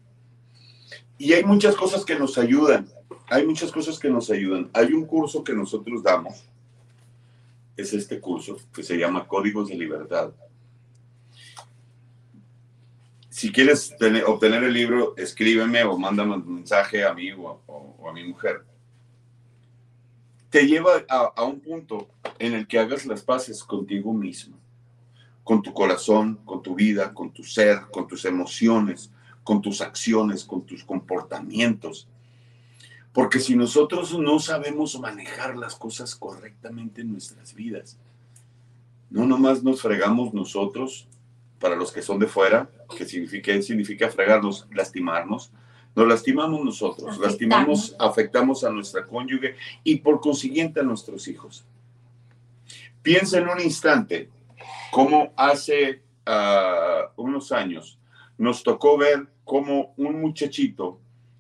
Y 1.17 1.33
hay 1.33 1.43
muchas 1.43 1.75
cosas 1.75 2.05
que 2.05 2.17
nos 2.17 2.37
ayudan, 2.37 2.87
hay 3.27 3.45
muchas 3.45 3.71
cosas 3.71 3.97
que 3.97 4.09
nos 4.09 4.29
ayudan. 4.29 4.69
Hay 4.71 4.93
un 4.93 5.05
curso 5.05 5.43
que 5.43 5.53
nosotros 5.53 6.03
damos, 6.03 6.45
es 7.75 7.91
este 7.93 8.19
curso 8.19 8.57
que 8.71 8.83
se 8.83 8.95
llama 8.95 9.27
Códigos 9.27 9.69
de 9.69 9.75
Libertad 9.75 10.31
si 13.37 13.51
quieres 13.51 13.95
obtener 14.25 14.63
el 14.63 14.73
libro, 14.73 15.13
escríbeme 15.15 15.83
o 15.83 15.95
mándame 15.95 16.37
un 16.37 16.55
mensaje 16.55 17.05
a 17.05 17.13
mí 17.13 17.31
o 17.33 17.61
a, 18.09 18.11
mi 18.11 18.23
mujer. 18.23 18.65
Te 20.49 20.65
lleva 20.65 21.05
a, 21.07 21.33
a, 21.35 21.43
un 21.43 21.59
punto 21.59 22.07
en 22.39 22.55
el 22.55 22.65
que 22.65 22.79
hagas 22.79 23.05
las 23.05 23.21
paces 23.21 23.63
contigo 23.63 24.11
mismo, 24.11 24.57
con 25.43 25.61
tu 25.61 25.71
corazón, 25.71 26.39
con 26.45 26.63
tu 26.63 26.73
vida, 26.73 27.13
con 27.13 27.31
tu 27.31 27.43
ser, 27.43 27.81
con 27.91 28.07
tus 28.07 28.25
emociones, 28.25 29.11
con 29.43 29.61
tus 29.61 29.81
acciones, 29.81 30.43
con 30.43 30.65
tus 30.65 30.83
comportamientos. 30.83 32.07
Porque 33.13 33.39
si 33.39 33.55
nosotros 33.55 34.17
no 34.17 34.39
sabemos 34.39 34.99
manejar 34.99 35.55
las 35.55 35.75
cosas 35.75 36.15
correctamente 36.15 37.01
en 37.01 37.11
nuestras 37.11 37.53
vidas, 37.53 37.99
no 39.11 39.27
nomás 39.27 39.61
nos 39.61 39.79
fregamos 39.79 40.33
nosotros, 40.33 41.07
para 41.59 41.75
los 41.75 41.91
que 41.91 42.01
son 42.01 42.19
de 42.19 42.27
fuera, 42.27 42.69
que 42.95 43.05
significa, 43.05 43.59
significa 43.61 44.09
fregarnos, 44.09 44.67
lastimarnos. 44.71 45.51
Nos 45.95 46.07
lastimamos 46.07 46.63
nosotros, 46.63 47.17
lastimamos, 47.17 47.95
afectamos 47.97 48.63
a 48.63 48.69
nuestra 48.69 49.05
cónyuge 49.05 49.55
y 49.83 49.97
por 49.97 50.21
consiguiente 50.21 50.79
a 50.79 50.83
nuestros 50.83 51.27
hijos. 51.27 51.65
Piensa 53.01 53.39
en 53.39 53.49
un 53.49 53.59
instante 53.59 54.29
cómo 54.91 55.33
hace 55.35 56.03
ah, 56.25 57.11
unos 57.15 57.51
años 57.51 57.97
nos 58.37 58.63
tocó 58.63 58.97
ver 58.97 59.27
cómo 59.43 59.93
un 59.97 60.21
muchachito 60.21 60.99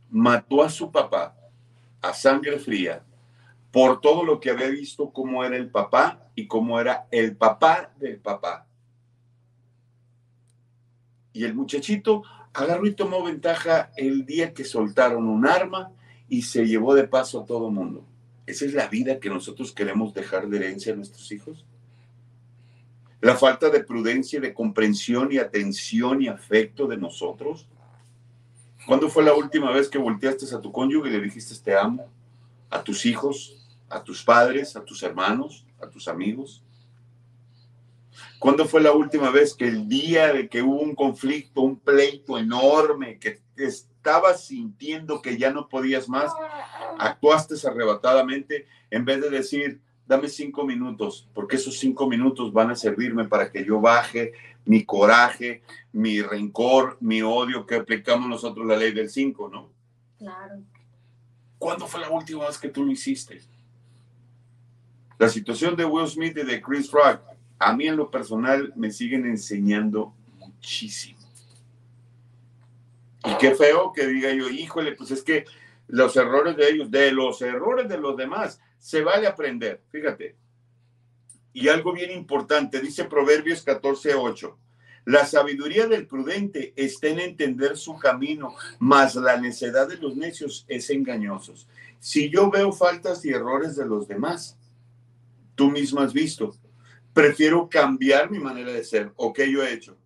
mató 0.09 0.63
a 0.63 0.69
su 0.69 0.91
papá 0.91 1.35
a 2.01 2.13
sangre 2.13 2.59
fría 2.59 3.03
por 3.71 4.01
todo 4.01 4.23
lo 4.23 4.39
que 4.39 4.49
había 4.49 4.69
visto 4.69 5.11
cómo 5.11 5.43
era 5.43 5.57
el 5.57 5.69
papá 5.69 6.27
y 6.35 6.47
cómo 6.47 6.79
era 6.79 7.07
el 7.11 7.35
papá 7.35 7.91
del 7.97 8.17
papá. 8.19 8.66
Y 11.37 11.45
el 11.45 11.53
muchachito 11.53 12.23
agarró 12.51 12.87
y 12.87 12.95
tomó 12.95 13.23
ventaja 13.23 13.91
el 13.95 14.25
día 14.25 14.55
que 14.55 14.63
soltaron 14.63 15.27
un 15.27 15.45
arma 15.45 15.91
y 16.27 16.41
se 16.41 16.65
llevó 16.65 16.95
de 16.95 17.07
paso 17.07 17.41
a 17.41 17.45
todo 17.45 17.69
mundo. 17.69 18.03
¿Esa 18.47 18.65
es 18.65 18.73
la 18.73 18.87
vida 18.87 19.19
que 19.19 19.29
nosotros 19.29 19.71
queremos 19.71 20.15
dejar 20.15 20.49
de 20.49 20.57
herencia 20.57 20.93
a 20.93 20.95
nuestros 20.95 21.31
hijos? 21.31 21.63
La 23.21 23.35
falta 23.35 23.69
de 23.69 23.83
prudencia, 23.83 24.39
de 24.39 24.51
comprensión 24.51 25.31
y 25.31 25.37
atención 25.37 26.23
y 26.23 26.27
afecto 26.27 26.87
de 26.87 26.97
nosotros. 26.97 27.67
¿Cuándo 28.87 29.07
fue 29.07 29.23
la 29.23 29.35
última 29.35 29.71
vez 29.71 29.89
que 29.89 29.99
volteaste 29.99 30.55
a 30.55 30.59
tu 30.59 30.71
cónyuge 30.71 31.09
y 31.09 31.11
le 31.11 31.21
dijiste 31.21 31.53
te 31.63 31.77
amo? 31.77 32.09
A 32.71 32.83
tus 32.83 33.05
hijos, 33.05 33.63
a 33.89 34.03
tus 34.03 34.23
padres, 34.23 34.75
a 34.75 34.83
tus 34.83 35.03
hermanos, 35.03 35.67
a 35.79 35.87
tus 35.87 36.07
amigos. 36.07 36.63
¿Cuándo 38.39 38.65
fue 38.65 38.81
la 38.81 38.91
última 38.91 39.29
vez 39.31 39.53
que 39.53 39.67
el 39.67 39.87
día 39.87 40.33
de 40.33 40.47
que 40.47 40.61
hubo 40.61 40.79
un 40.79 40.95
conflicto, 40.95 41.61
un 41.61 41.79
pleito 41.79 42.37
enorme, 42.37 43.17
que 43.19 43.39
estabas 43.57 44.45
sintiendo 44.45 45.21
que 45.21 45.37
ya 45.37 45.51
no 45.51 45.67
podías 45.67 46.07
más, 46.07 46.31
actuaste 46.99 47.55
arrebatadamente 47.67 48.67
en 48.91 49.05
vez 49.05 49.21
de 49.21 49.29
decir, 49.29 49.81
dame 50.05 50.29
cinco 50.29 50.63
minutos, 50.63 51.27
porque 51.33 51.57
esos 51.57 51.77
cinco 51.77 52.07
minutos 52.07 52.53
van 52.53 52.71
a 52.71 52.75
servirme 52.75 53.25
para 53.25 53.51
que 53.51 53.65
yo 53.65 53.81
baje 53.81 54.33
mi 54.65 54.83
coraje, 54.83 55.63
mi 55.93 56.21
rencor, 56.21 56.97
mi 56.99 57.21
odio, 57.21 57.65
que 57.65 57.75
aplicamos 57.75 58.29
nosotros 58.29 58.65
la 58.65 58.75
ley 58.75 58.91
del 58.91 59.09
cinco, 59.09 59.49
¿no? 59.49 59.69
Claro. 60.17 60.61
¿Cuándo 61.57 61.87
fue 61.87 62.01
la 62.01 62.09
última 62.09 62.45
vez 62.45 62.57
que 62.57 62.69
tú 62.69 62.83
lo 62.85 62.91
hiciste? 62.91 63.41
La 65.17 65.29
situación 65.29 65.75
de 65.75 65.85
Will 65.85 66.07
Smith 66.07 66.37
y 66.37 66.43
de 66.43 66.61
Chris 66.61 66.91
Rock, 66.91 67.21
a 67.59 67.73
mí 67.73 67.87
en 67.87 67.97
lo 67.97 68.11
personal 68.11 68.73
me 68.75 68.91
siguen 68.91 69.25
enseñando 69.25 70.13
muchísimo. 70.37 71.19
Y 73.25 73.37
qué 73.39 73.55
feo 73.55 73.91
que 73.93 74.07
diga 74.07 74.31
yo, 74.31 74.49
híjole, 74.49 74.93
pues 74.93 75.11
es 75.11 75.23
que 75.23 75.45
los 75.87 76.15
errores 76.15 76.55
de 76.55 76.69
ellos, 76.69 76.91
de 76.91 77.11
los 77.11 77.41
errores 77.41 77.89
de 77.89 77.97
los 77.97 78.15
demás, 78.15 78.61
se 78.77 79.01
vale 79.01 79.27
aprender. 79.27 79.81
Fíjate. 79.89 80.35
Y 81.53 81.69
algo 81.69 81.91
bien 81.91 82.11
importante, 82.11 82.79
dice 82.79 83.05
Proverbios 83.05 83.65
14:8. 83.65 84.55
La 85.05 85.25
sabiduría 85.25 85.87
del 85.87 86.05
prudente 86.05 86.73
está 86.75 87.07
en 87.07 87.19
entender 87.19 87.77
su 87.77 87.97
camino, 87.97 88.53
mas 88.77 89.15
la 89.15 89.37
necedad 89.37 89.87
de 89.87 89.97
los 89.97 90.17
necios 90.17 90.65
es 90.67 90.89
engañosos. 90.89 91.67
Si 91.99 92.29
yo 92.29 92.51
veo 92.51 92.73
faltas 92.73 93.23
y 93.23 93.29
errores 93.29 93.75
de 93.77 93.85
los 93.85 94.07
demás, 94.07 94.57
tú 95.55 95.71
mismo 95.71 96.01
has 96.01 96.13
visto. 96.13 96.55
Prefiero 97.17 97.67
cambiar 97.67 98.29
mi 98.29 98.37
manera 98.37 98.71
de 98.71 98.83
ser. 98.83 99.11
¿O 99.15 99.33
qué 99.33 99.51
yo 99.51 99.63
he 99.63 99.73
hecho? 99.73 99.97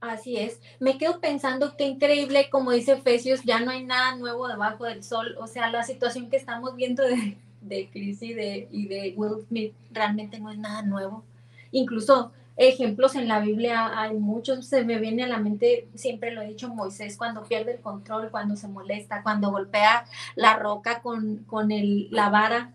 Así 0.00 0.36
es. 0.36 0.60
Me 0.78 0.96
quedo 0.96 1.18
pensando 1.18 1.76
qué 1.76 1.88
increíble, 1.88 2.48
como 2.50 2.70
dice 2.70 2.92
Efesios, 2.92 3.42
ya 3.42 3.58
no 3.58 3.72
hay 3.72 3.84
nada 3.84 4.14
nuevo 4.14 4.46
debajo 4.46 4.84
del 4.84 5.02
sol. 5.02 5.34
O 5.40 5.48
sea, 5.48 5.70
la 5.72 5.82
situación 5.82 6.30
que 6.30 6.36
estamos 6.36 6.76
viendo 6.76 7.02
de, 7.02 7.36
de 7.62 7.90
Chris 7.90 8.22
y 8.22 8.32
de, 8.32 8.68
y 8.70 8.86
de 8.86 9.14
Will 9.16 9.44
Smith 9.48 9.74
realmente 9.90 10.38
no 10.38 10.52
es 10.52 10.58
nada 10.58 10.82
nuevo. 10.82 11.24
Incluso 11.72 12.30
ejemplos 12.56 13.16
en 13.16 13.26
la 13.26 13.40
Biblia 13.40 14.00
hay 14.00 14.14
muchos. 14.14 14.68
Se 14.68 14.84
me 14.84 15.00
viene 15.00 15.24
a 15.24 15.26
la 15.28 15.38
mente, 15.38 15.88
siempre 15.96 16.30
lo 16.30 16.42
he 16.42 16.46
dicho, 16.46 16.68
Moisés 16.68 17.16
cuando 17.16 17.42
pierde 17.42 17.72
el 17.72 17.80
control, 17.80 18.30
cuando 18.30 18.54
se 18.54 18.68
molesta, 18.68 19.24
cuando 19.24 19.50
golpea 19.50 20.04
la 20.36 20.54
roca 20.54 21.00
con, 21.02 21.38
con 21.38 21.72
el, 21.72 22.08
la 22.12 22.30
vara 22.30 22.72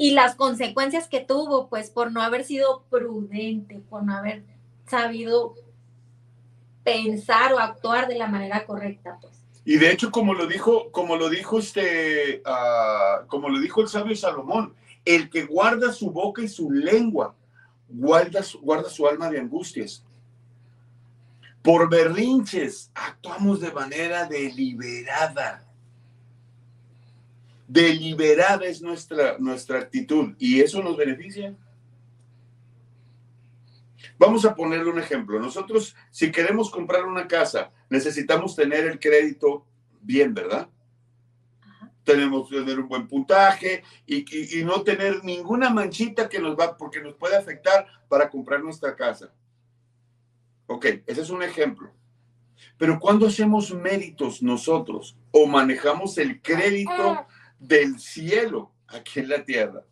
y 0.00 0.12
las 0.12 0.34
consecuencias 0.34 1.08
que 1.08 1.20
tuvo, 1.20 1.68
pues 1.68 1.90
por 1.90 2.10
no 2.10 2.22
haber 2.22 2.44
sido 2.44 2.84
prudente, 2.88 3.82
por 3.90 4.02
no 4.02 4.16
haber 4.16 4.44
sabido 4.86 5.54
pensar 6.82 7.52
o 7.52 7.58
actuar 7.58 8.08
de 8.08 8.16
la 8.16 8.26
manera 8.26 8.64
correcta, 8.64 9.18
pues. 9.20 9.44
Y 9.62 9.76
de 9.76 9.92
hecho, 9.92 10.10
como 10.10 10.32
lo 10.32 10.46
dijo, 10.46 10.90
como 10.90 11.16
lo 11.16 11.28
dijo 11.28 11.58
este, 11.58 12.42
uh, 12.46 13.26
como 13.26 13.50
lo 13.50 13.60
dijo 13.60 13.82
el 13.82 13.88
sabio 13.88 14.16
Salomón, 14.16 14.74
el 15.04 15.28
que 15.28 15.44
guarda 15.44 15.92
su 15.92 16.10
boca 16.10 16.40
y 16.40 16.48
su 16.48 16.70
lengua, 16.70 17.34
guarda, 17.86 18.40
guarda 18.62 18.88
su 18.88 19.06
alma 19.06 19.28
de 19.28 19.38
angustias. 19.38 20.02
Por 21.60 21.90
berrinches 21.90 22.90
actuamos 22.94 23.60
de 23.60 23.70
manera 23.70 24.26
deliberada 24.26 25.69
deliberada 27.70 28.66
es 28.66 28.82
nuestra, 28.82 29.38
nuestra 29.38 29.78
actitud 29.78 30.34
y 30.40 30.60
eso 30.60 30.82
nos 30.82 30.96
beneficia. 30.96 31.54
Vamos 34.18 34.44
a 34.44 34.56
ponerle 34.56 34.90
un 34.90 34.98
ejemplo. 34.98 35.38
Nosotros, 35.38 35.94
si 36.10 36.32
queremos 36.32 36.68
comprar 36.68 37.04
una 37.04 37.28
casa, 37.28 37.70
necesitamos 37.88 38.56
tener 38.56 38.86
el 38.86 38.98
crédito 38.98 39.64
bien, 40.00 40.34
¿verdad? 40.34 40.68
Tenemos 42.02 42.50
que 42.50 42.56
tener 42.56 42.80
un 42.80 42.88
buen 42.88 43.06
puntaje 43.06 43.84
y, 44.04 44.58
y, 44.58 44.64
no 44.64 44.82
tener 44.82 45.22
ninguna 45.22 45.70
manchita 45.70 46.28
que 46.28 46.40
nos 46.40 46.58
va, 46.58 46.76
porque 46.76 47.00
nos 47.00 47.14
puede 47.14 47.36
afectar 47.36 47.86
para 48.08 48.28
comprar 48.28 48.64
nuestra 48.64 48.96
casa. 48.96 49.32
Ok, 50.66 50.86
ese 51.06 51.20
es 51.20 51.30
un 51.30 51.44
ejemplo. 51.44 51.92
Pero 52.78 52.98
cuando 52.98 53.28
hacemos 53.28 53.72
méritos 53.72 54.42
nosotros 54.42 55.16
o 55.30 55.46
manejamos 55.46 56.18
el 56.18 56.42
crédito 56.42 57.26
del 57.60 58.00
cielo 58.00 58.72
aquí 58.88 59.20
en 59.20 59.28
la 59.28 59.44
tierra. 59.44 59.84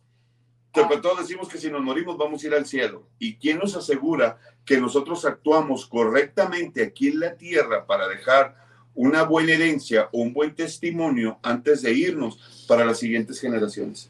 Pero 0.73 1.01
todos 1.01 1.19
decimos 1.19 1.47
que 1.47 1.57
si 1.57 1.69
nos 1.69 1.81
morimos 1.81 2.17
vamos 2.17 2.43
a 2.43 2.47
ir 2.47 2.53
al 2.53 2.65
cielo. 2.65 3.07
¿Y 3.17 3.35
quién 3.35 3.59
nos 3.59 3.75
asegura 3.75 4.37
que 4.65 4.79
nosotros 4.79 5.25
actuamos 5.25 5.85
correctamente 5.87 6.83
aquí 6.83 7.07
en 7.07 7.21
la 7.21 7.35
tierra 7.35 7.85
para 7.85 8.07
dejar 8.07 8.55
una 8.93 9.23
buena 9.23 9.53
herencia 9.53 10.09
o 10.11 10.21
un 10.21 10.33
buen 10.33 10.53
testimonio 10.53 11.39
antes 11.41 11.81
de 11.81 11.93
irnos 11.93 12.65
para 12.67 12.85
las 12.85 12.99
siguientes 12.99 13.39
generaciones? 13.39 14.09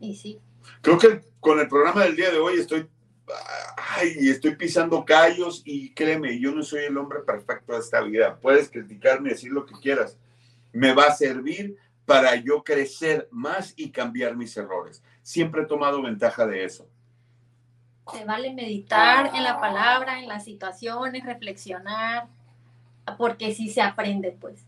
Y 0.00 0.14
sí. 0.14 0.38
Creo 0.82 0.98
que 0.98 1.20
con 1.40 1.58
el 1.58 1.68
programa 1.68 2.04
del 2.04 2.14
día 2.14 2.30
de 2.30 2.38
hoy 2.38 2.58
estoy, 2.60 2.86
ay, 3.96 4.28
estoy 4.28 4.54
pisando 4.54 5.04
callos 5.04 5.62
y 5.64 5.92
créeme, 5.94 6.38
yo 6.38 6.52
no 6.52 6.62
soy 6.62 6.84
el 6.84 6.96
hombre 6.96 7.20
perfecto 7.20 7.72
de 7.72 7.80
esta 7.80 8.00
vida. 8.02 8.38
Puedes 8.40 8.70
criticarme 8.70 9.30
y 9.30 9.32
decir 9.32 9.50
lo 9.50 9.66
que 9.66 9.74
quieras 9.80 10.16
me 10.72 10.92
va 10.92 11.04
a 11.04 11.14
servir 11.14 11.76
para 12.04 12.36
yo 12.36 12.64
crecer 12.64 13.28
más 13.30 13.74
y 13.76 13.90
cambiar 13.90 14.34
mis 14.34 14.56
errores. 14.56 15.02
Siempre 15.22 15.62
he 15.62 15.66
tomado 15.66 16.02
ventaja 16.02 16.46
de 16.46 16.64
eso. 16.64 16.88
Se 18.10 18.24
vale 18.24 18.54
meditar 18.54 19.34
en 19.34 19.42
la 19.42 19.60
palabra, 19.60 20.18
en 20.18 20.28
las 20.28 20.44
situaciones, 20.44 21.24
reflexionar, 21.26 22.26
porque 23.18 23.54
sí 23.54 23.68
se 23.68 23.82
aprende, 23.82 24.34
pues. 24.40 24.64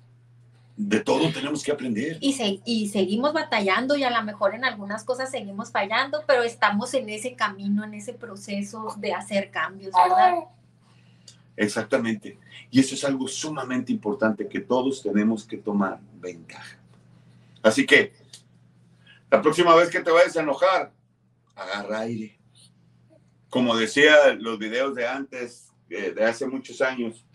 De 0.77 1.01
todo 1.01 1.31
tenemos 1.33 1.63
que 1.63 1.73
aprender. 1.73 2.19
Y, 2.21 2.61
y 2.65 2.89
seguimos 2.89 3.33
batallando 3.33 3.97
y 3.97 4.05
a 4.05 4.11
lo 4.11 4.23
mejor 4.23 4.55
en 4.55 4.65
algunas 4.65 5.05
cosas 5.05 5.31
seguimos 5.31 5.71
fallando, 5.71 6.23
pero 6.27 6.43
estamos 6.43 6.93
en 6.95 7.09
ese 7.09 7.35
camino, 7.35 7.85
en 7.85 7.95
ese 7.95 8.13
proceso 8.13 8.95
de 8.99 9.15
hacer 9.15 9.51
cambios, 9.51 9.93
¿verdad? 9.95 10.45
Exactamente. 11.61 12.38
Y 12.70 12.81
eso 12.81 12.94
es 12.94 13.05
algo 13.05 13.29
sumamente 13.29 13.92
importante 13.92 14.49
que 14.49 14.61
todos 14.61 15.03
tenemos 15.03 15.44
que 15.44 15.59
tomar 15.59 16.01
ventaja. 16.18 16.79
Así 17.62 17.85
que, 17.85 18.14
la 19.31 19.42
próxima 19.42 19.75
vez 19.75 19.90
que 19.90 20.01
te 20.01 20.11
vayas 20.11 20.35
a 20.38 20.40
enojar, 20.40 20.90
agarra 21.55 22.01
aire. 22.01 22.38
Como 23.51 23.77
decía 23.77 24.33
los 24.38 24.59
videos 24.59 24.94
de 24.94 25.07
antes, 25.07 25.70
eh, 25.90 26.14
de 26.16 26.25
hace 26.25 26.46
muchos 26.46 26.81
años, 26.81 27.27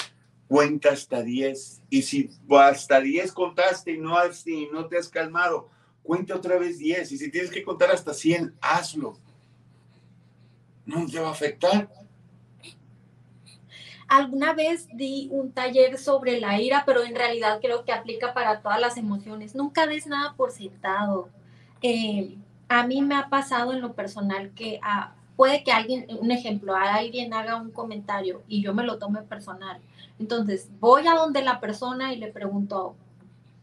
cuenta 0.47 0.89
hasta 0.89 1.21
10. 1.21 1.83
Y 1.91 2.01
si 2.01 2.31
hasta 2.49 2.99
10 2.99 3.31
contaste 3.31 3.91
y 3.91 3.99
no, 3.99 4.17
has, 4.17 4.47
y 4.47 4.67
no 4.73 4.87
te 4.87 4.97
has 4.97 5.07
calmado, 5.07 5.69
cuenta 6.01 6.33
otra 6.33 6.57
vez 6.57 6.79
10. 6.79 7.11
Y 7.11 7.17
si 7.19 7.29
tienes 7.29 7.51
que 7.51 7.63
contar 7.63 7.91
hasta 7.91 8.11
100, 8.11 8.55
hazlo. 8.59 9.19
No 10.83 11.05
te 11.05 11.19
va 11.19 11.27
a 11.27 11.31
afectar 11.31 12.04
Alguna 14.07 14.53
vez 14.53 14.87
di 14.93 15.27
un 15.31 15.51
taller 15.51 15.97
sobre 15.97 16.39
la 16.39 16.59
ira, 16.59 16.83
pero 16.85 17.03
en 17.03 17.15
realidad 17.15 17.59
creo 17.61 17.85
que 17.85 17.91
aplica 17.91 18.33
para 18.33 18.61
todas 18.61 18.79
las 18.79 18.97
emociones. 18.97 19.55
Nunca 19.55 19.87
des 19.87 20.05
nada 20.05 20.33
por 20.33 20.51
sentado. 20.51 21.29
Eh, 21.81 22.35
a 22.69 22.85
mí 22.85 23.01
me 23.01 23.15
ha 23.15 23.29
pasado 23.29 23.73
en 23.73 23.81
lo 23.81 23.93
personal 23.93 24.51
que 24.53 24.79
ah, 24.83 25.13
puede 25.35 25.63
que 25.63 25.71
alguien, 25.71 26.05
un 26.19 26.31
ejemplo, 26.31 26.75
alguien 26.75 27.33
haga 27.33 27.55
un 27.57 27.71
comentario 27.71 28.43
y 28.47 28.61
yo 28.61 28.73
me 28.73 28.83
lo 28.83 28.97
tome 28.97 29.21
personal. 29.21 29.81
Entonces 30.19 30.69
voy 30.79 31.07
a 31.07 31.15
donde 31.15 31.41
la 31.41 31.59
persona 31.59 32.13
y 32.13 32.17
le 32.17 32.31
pregunto, 32.31 32.95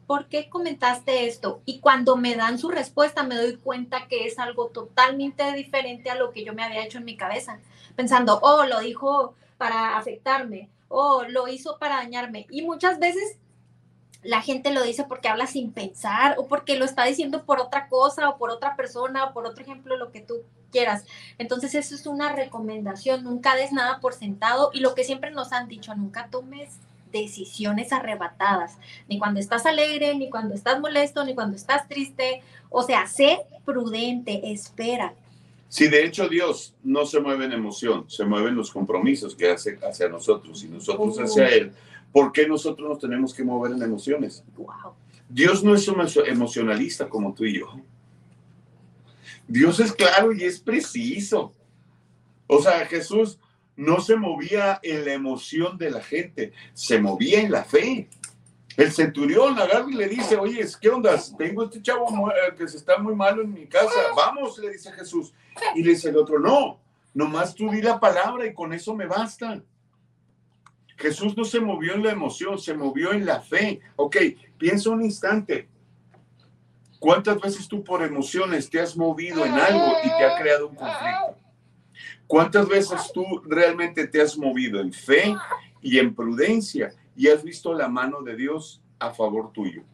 ¿por 0.07 0.27
qué 0.27 0.49
comentaste 0.49 1.27
esto? 1.27 1.63
Y 1.65 1.81
cuando 1.81 2.17
me 2.17 2.37
dan 2.37 2.59
su 2.59 2.69
respuesta 2.69 3.23
me 3.23 3.37
doy 3.37 3.57
cuenta 3.57 4.07
que 4.09 4.27
es 4.27 4.39
algo 4.39 4.67
totalmente 4.69 5.51
diferente 5.53 6.11
a 6.11 6.17
lo 6.17 6.33
que 6.33 6.45
yo 6.45 6.53
me 6.53 6.63
había 6.63 6.85
hecho 6.85 6.99
en 6.99 7.05
mi 7.05 7.17
cabeza, 7.17 7.59
pensando, 7.97 8.39
oh, 8.43 8.65
lo 8.67 8.81
dijo 8.81 9.35
para 9.63 9.97
afectarme, 9.97 10.69
oh, 10.89 11.23
lo 11.29 11.47
hizo 11.47 11.79
para 11.79 11.99
dañarme. 11.99 12.49
Y 12.51 12.63
muchas 12.63 12.99
veces 12.99 13.37
la 14.25 14.43
gente 14.43 14.73
lo 14.73 14.83
dice 14.83 15.05
porque 15.05 15.29
habla 15.29 15.47
sin 15.47 15.71
pensar 15.71 16.35
o 16.37 16.49
porque 16.49 16.77
lo 16.77 16.85
está 16.85 17.05
diciendo 17.05 17.45
por 17.45 17.61
otra 17.61 17.87
cosa 17.87 18.29
o 18.29 18.39
por 18.39 18.51
otra 18.51 18.75
persona 18.75 19.27
o 19.27 19.33
por 19.33 19.47
otro 19.47 19.63
ejemplo, 19.63 19.97
lo 19.97 20.11
que 20.11 20.21
tú 20.21 20.43
quieras. 20.73 21.05
Entonces 21.39 21.77
eso 21.77 21.95
es 21.95 22.09
una 22.09 22.33
recomendación, 22.33 23.23
nunca 23.23 23.55
des 23.55 23.71
nada 23.71 24.01
por 24.01 24.15
sentado 24.15 24.71
y 24.75 24.81
lo 24.81 24.97
que 24.97 25.05
siempre 25.05 25.31
nos 25.31 25.53
han 25.53 25.69
dicho, 25.69 25.95
nunca 25.95 26.27
tomes 26.27 26.81
decisiones 27.13 27.93
arrebatadas, 27.93 28.79
ni 29.09 29.21
cuando 29.21 29.39
estás 29.39 29.65
alegre, 29.65 30.17
ni 30.17 30.29
cuando 30.29 30.57
estás 30.57 30.81
molesto, 30.81 31.25
ni 31.25 31.37
cuando 31.37 31.55
estás 31.55 31.87
triste. 31.87 32.43
O 32.69 32.83
sea, 32.83 33.07
sé 33.07 33.47
prudente, 33.65 34.51
espera. 34.51 35.15
Si 35.73 35.89
de 35.89 36.05
hecho 36.05 36.29
Dios 36.29 36.75
no 36.83 37.07
se 37.07 37.19
mueve 37.19 37.47
en 37.47 37.53
emoción, 37.53 38.05
se 38.07 38.27
mueven 38.27 38.55
los 38.55 38.71
compromisos 38.71 39.35
que 39.35 39.53
hace 39.53 39.79
hacia 39.83 40.07
nosotros 40.07 40.63
y 40.65 40.69
nosotros 40.69 41.19
hacia 41.19 41.49
Él 41.49 41.73
¿Por 42.13 42.31
qué 42.31 42.47
nosotros 42.47 42.87
nos 42.87 42.99
tenemos 42.99 43.33
que 43.33 43.43
mover 43.43 43.73
en 43.73 43.83
emociones? 43.83 44.45
Dios 45.31 45.65
no 45.65 45.75
es 45.75 45.89
emocionalista 46.27 47.09
como 47.09 47.33
tú 47.33 47.47
y 47.47 47.61
yo. 47.61 47.69
Dios 49.49 49.81
es 49.81 49.95
claro 49.95 50.31
y 50.35 50.45
es 50.45 50.61
preciso. 50.61 51.55
O 52.47 52.61
sea, 52.61 52.85
Jesús 52.85 53.39
no 53.75 54.03
se 54.03 54.17
movía 54.17 54.79
en 54.83 55.07
la 55.07 55.15
emoción 55.15 55.79
de 55.79 55.91
la 55.91 56.03
gente, 56.03 56.53
se 56.75 57.01
movía 57.01 57.41
en 57.41 57.51
la 57.51 57.65
fe. 57.65 58.11
El 58.77 58.93
centurión 58.93 59.59
agarra 59.59 59.87
y 59.89 59.95
le 59.95 60.09
dice, 60.09 60.37
oye, 60.37 60.67
¿qué 60.81 60.89
onda? 60.89 61.21
Tengo 61.37 61.65
este 61.65 61.83
chavo 61.83 62.31
eh, 62.31 62.55
que 62.57 62.67
se 62.67 62.79
está 62.79 62.99
muy 62.99 63.15
malo 63.15 63.43
en 63.43 63.53
mi 63.53 63.67
casa. 63.67 64.01
Vamos, 64.17 64.59
le 64.59 64.71
dice 64.71 64.93
Jesús. 64.93 65.33
Y 65.75 65.83
le 65.83 65.91
dice 65.91 66.09
el 66.09 66.17
otro, 66.17 66.39
no, 66.39 66.81
nomás 67.13 67.55
tú 67.55 67.71
di 67.71 67.83
la 67.83 68.01
palabra 68.01 68.47
y 68.47 68.55
con 68.55 68.73
eso 68.73 68.95
me 68.95 69.07
basta. 69.07 69.63
Jesús 70.97 71.37
no 71.37 71.45
se 71.45 71.61
movió 71.61 71.95
en 71.95 72.03
la 72.03 72.13
emoción, 72.13 72.59
se 72.59 72.75
movió 72.75 73.13
en 73.13 73.27
la 73.27 73.41
fe. 73.41 73.81
Ok, 73.97 74.17
piensa 74.57 74.91
un 74.91 75.03
instante. 75.03 75.69
¿Cuántas 76.99 77.41
veces 77.41 77.67
tú 77.67 77.83
por 77.83 78.03
emociones 78.03 78.71
te 78.71 78.81
has 78.81 78.97
movido 78.97 79.45
en 79.45 79.55
algo 79.55 79.97
y 80.05 80.09
te 80.09 80.25
ha 80.25 80.39
creado 80.39 80.69
un 80.69 80.77
conflicto? 80.77 81.37
¿Cuántas 82.29 82.69
veces 82.69 83.11
tú 83.13 83.43
realmente 83.45 84.07
te 84.07 84.23
has 84.23 84.39
movido 84.39 84.81
en 84.81 84.93
fe 84.93 85.35
y 85.83 85.99
en 85.99 86.15
prudencia 86.15 86.95
y 87.17 87.29
has 87.29 87.43
visto 87.43 87.75
la 87.75 87.89
mano 87.89 88.23
de 88.23 88.37
Dios 88.37 88.83
a 88.99 89.11
favor 89.11 89.53
tuyo? 89.53 89.85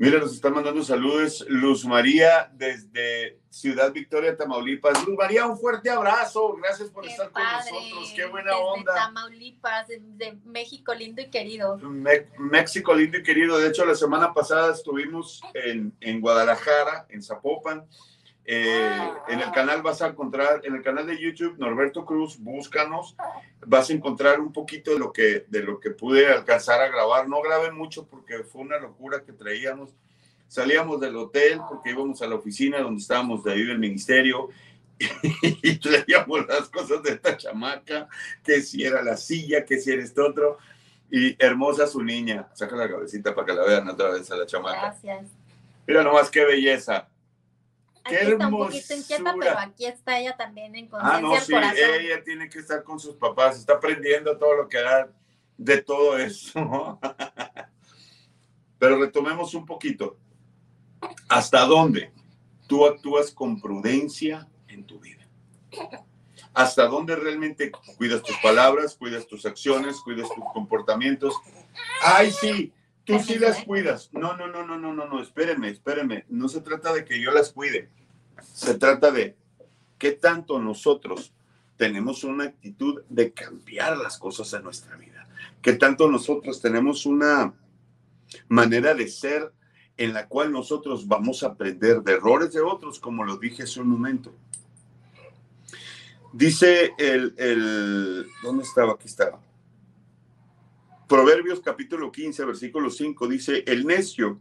Mira, 0.00 0.18
nos 0.18 0.32
están 0.32 0.54
mandando 0.54 0.82
saludos 0.82 1.44
Luz 1.46 1.84
María 1.84 2.50
desde 2.54 3.38
Ciudad 3.50 3.92
Victoria, 3.92 4.34
Tamaulipas. 4.34 5.06
Luz 5.06 5.14
María, 5.14 5.44
un 5.46 5.58
fuerte 5.58 5.90
abrazo. 5.90 6.54
Gracias 6.54 6.88
por 6.88 7.04
estar 7.04 7.30
con 7.30 7.42
nosotros. 7.42 8.10
Qué 8.16 8.24
buena 8.24 8.50
desde 8.50 8.64
onda. 8.64 8.94
Tamaulipas, 8.94 9.88
de 9.88 10.38
México 10.46 10.94
lindo 10.94 11.20
y 11.20 11.28
querido. 11.28 11.78
México 12.38 12.94
lindo 12.94 13.18
y 13.18 13.22
querido. 13.22 13.58
De 13.58 13.68
hecho, 13.68 13.84
la 13.84 13.94
semana 13.94 14.32
pasada 14.32 14.72
estuvimos 14.72 15.42
en, 15.52 15.92
en 16.00 16.22
Guadalajara, 16.22 17.04
en 17.10 17.22
Zapopan. 17.22 17.86
Eh, 18.44 19.12
en 19.28 19.40
el 19.40 19.50
canal 19.52 19.82
vas 19.82 20.02
a 20.02 20.08
encontrar, 20.08 20.60
en 20.64 20.74
el 20.74 20.82
canal 20.82 21.06
de 21.06 21.20
YouTube, 21.20 21.58
Norberto 21.58 22.04
Cruz, 22.04 22.38
búscanos, 22.38 23.14
vas 23.66 23.90
a 23.90 23.92
encontrar 23.92 24.40
un 24.40 24.52
poquito 24.52 24.92
de 24.92 24.98
lo 24.98 25.12
que, 25.12 25.44
de 25.48 25.62
lo 25.62 25.78
que 25.78 25.90
pude 25.90 26.26
alcanzar 26.26 26.80
a 26.80 26.88
grabar. 26.88 27.28
No 27.28 27.40
grabé 27.42 27.70
mucho 27.70 28.06
porque 28.06 28.42
fue 28.42 28.62
una 28.62 28.78
locura 28.78 29.22
que 29.22 29.32
traíamos. 29.32 29.94
Salíamos 30.48 31.00
del 31.00 31.16
hotel 31.16 31.60
porque 31.68 31.90
íbamos 31.90 32.22
a 32.22 32.26
la 32.26 32.34
oficina 32.34 32.80
donde 32.80 33.00
estábamos 33.00 33.44
de 33.44 33.52
ahí 33.52 33.62
del 33.62 33.78
ministerio 33.78 34.48
y 35.62 35.78
traíamos 35.78 36.46
las 36.48 36.68
cosas 36.68 37.02
de 37.02 37.10
esta 37.10 37.36
chamaca, 37.36 38.08
que 38.42 38.60
si 38.60 38.84
era 38.84 39.02
la 39.02 39.16
silla, 39.16 39.64
que 39.64 39.78
si 39.78 39.92
era 39.92 40.02
esto 40.02 40.26
otro. 40.26 40.58
Y 41.12 41.36
hermosa 41.44 41.88
su 41.88 42.02
niña. 42.02 42.48
Saca 42.54 42.76
la 42.76 42.88
cabecita 42.88 43.34
para 43.34 43.46
que 43.46 43.52
la 43.52 43.64
vean 43.64 43.88
otra 43.88 44.10
vez 44.10 44.30
a 44.30 44.36
la 44.36 44.46
chamaca. 44.46 44.80
Gracias. 44.80 45.26
Mira 45.86 46.04
nomás 46.04 46.30
qué 46.30 46.44
belleza. 46.44 47.08
Aquí 48.04 48.16
está 48.16 48.48
un 48.48 48.58
poquito 48.58 48.94
inquieta, 48.94 49.34
pero 49.38 49.58
aquí 49.58 49.86
está 49.86 50.18
ella 50.18 50.36
también 50.36 50.74
en 50.74 50.88
conciencia. 50.88 51.18
Ah, 51.18 51.20
no, 51.20 51.40
sí, 51.40 51.54
ella 51.82 52.22
tiene 52.24 52.48
que 52.48 52.58
estar 52.60 52.82
con 52.82 52.98
sus 52.98 53.14
papás, 53.16 53.58
está 53.58 53.74
aprendiendo 53.74 54.36
todo 54.38 54.54
lo 54.54 54.68
que 54.68 54.80
da 54.80 55.08
de 55.56 55.82
todo 55.82 56.18
eso. 56.18 56.98
pero 58.78 58.98
retomemos 58.98 59.54
un 59.54 59.66
poquito. 59.66 60.16
¿Hasta 61.28 61.64
dónde 61.66 62.12
tú 62.66 62.86
actúas 62.86 63.30
con 63.30 63.60
prudencia 63.60 64.48
en 64.68 64.84
tu 64.84 64.98
vida? 64.98 65.28
¿Hasta 66.54 66.86
dónde 66.86 67.14
realmente 67.14 67.70
cuidas 67.96 68.22
tus 68.22 68.36
palabras, 68.38 68.96
cuidas 68.96 69.26
tus 69.26 69.46
acciones, 69.46 70.00
cuidas 70.00 70.28
tus 70.34 70.44
comportamientos? 70.52 71.34
Ay, 72.02 72.32
sí, 72.32 72.72
Tú 73.18 73.24
sí 73.24 73.38
las 73.38 73.64
cuidas. 73.64 74.10
No, 74.12 74.36
no, 74.36 74.46
no, 74.46 74.66
no, 74.66 74.78
no, 74.78 74.92
no, 74.92 75.06
no, 75.06 75.22
espérenme, 75.22 75.68
espérenme. 75.68 76.24
No 76.28 76.48
se 76.48 76.60
trata 76.60 76.92
de 76.92 77.04
que 77.04 77.20
yo 77.20 77.30
las 77.32 77.52
cuide. 77.52 77.88
Se 78.42 78.74
trata 78.74 79.10
de 79.10 79.36
qué 79.98 80.12
tanto 80.12 80.58
nosotros 80.58 81.32
tenemos 81.76 82.24
una 82.24 82.44
actitud 82.44 83.02
de 83.08 83.32
cambiar 83.32 83.96
las 83.96 84.18
cosas 84.18 84.52
en 84.52 84.64
nuestra 84.64 84.96
vida. 84.96 85.28
Qué 85.62 85.74
tanto 85.74 86.10
nosotros 86.10 86.60
tenemos 86.60 87.06
una 87.06 87.54
manera 88.48 88.94
de 88.94 89.08
ser 89.08 89.52
en 89.96 90.14
la 90.14 90.28
cual 90.28 90.52
nosotros 90.52 91.06
vamos 91.06 91.42
a 91.42 91.48
aprender 91.48 92.02
de 92.02 92.12
errores 92.12 92.52
de 92.52 92.60
otros, 92.60 92.98
como 92.98 93.24
lo 93.24 93.36
dije 93.36 93.64
hace 93.64 93.80
un 93.80 93.88
momento. 93.88 94.32
Dice 96.32 96.92
el, 96.96 97.34
el 97.36 98.26
¿dónde 98.42 98.62
estaba? 98.62 98.92
Aquí 98.92 99.08
estaba. 99.08 99.40
Proverbios 101.10 101.58
capítulo 101.58 102.12
15, 102.12 102.44
versículo 102.44 102.88
5 102.88 103.26
dice, 103.26 103.64
el 103.66 103.84
necio 103.84 104.38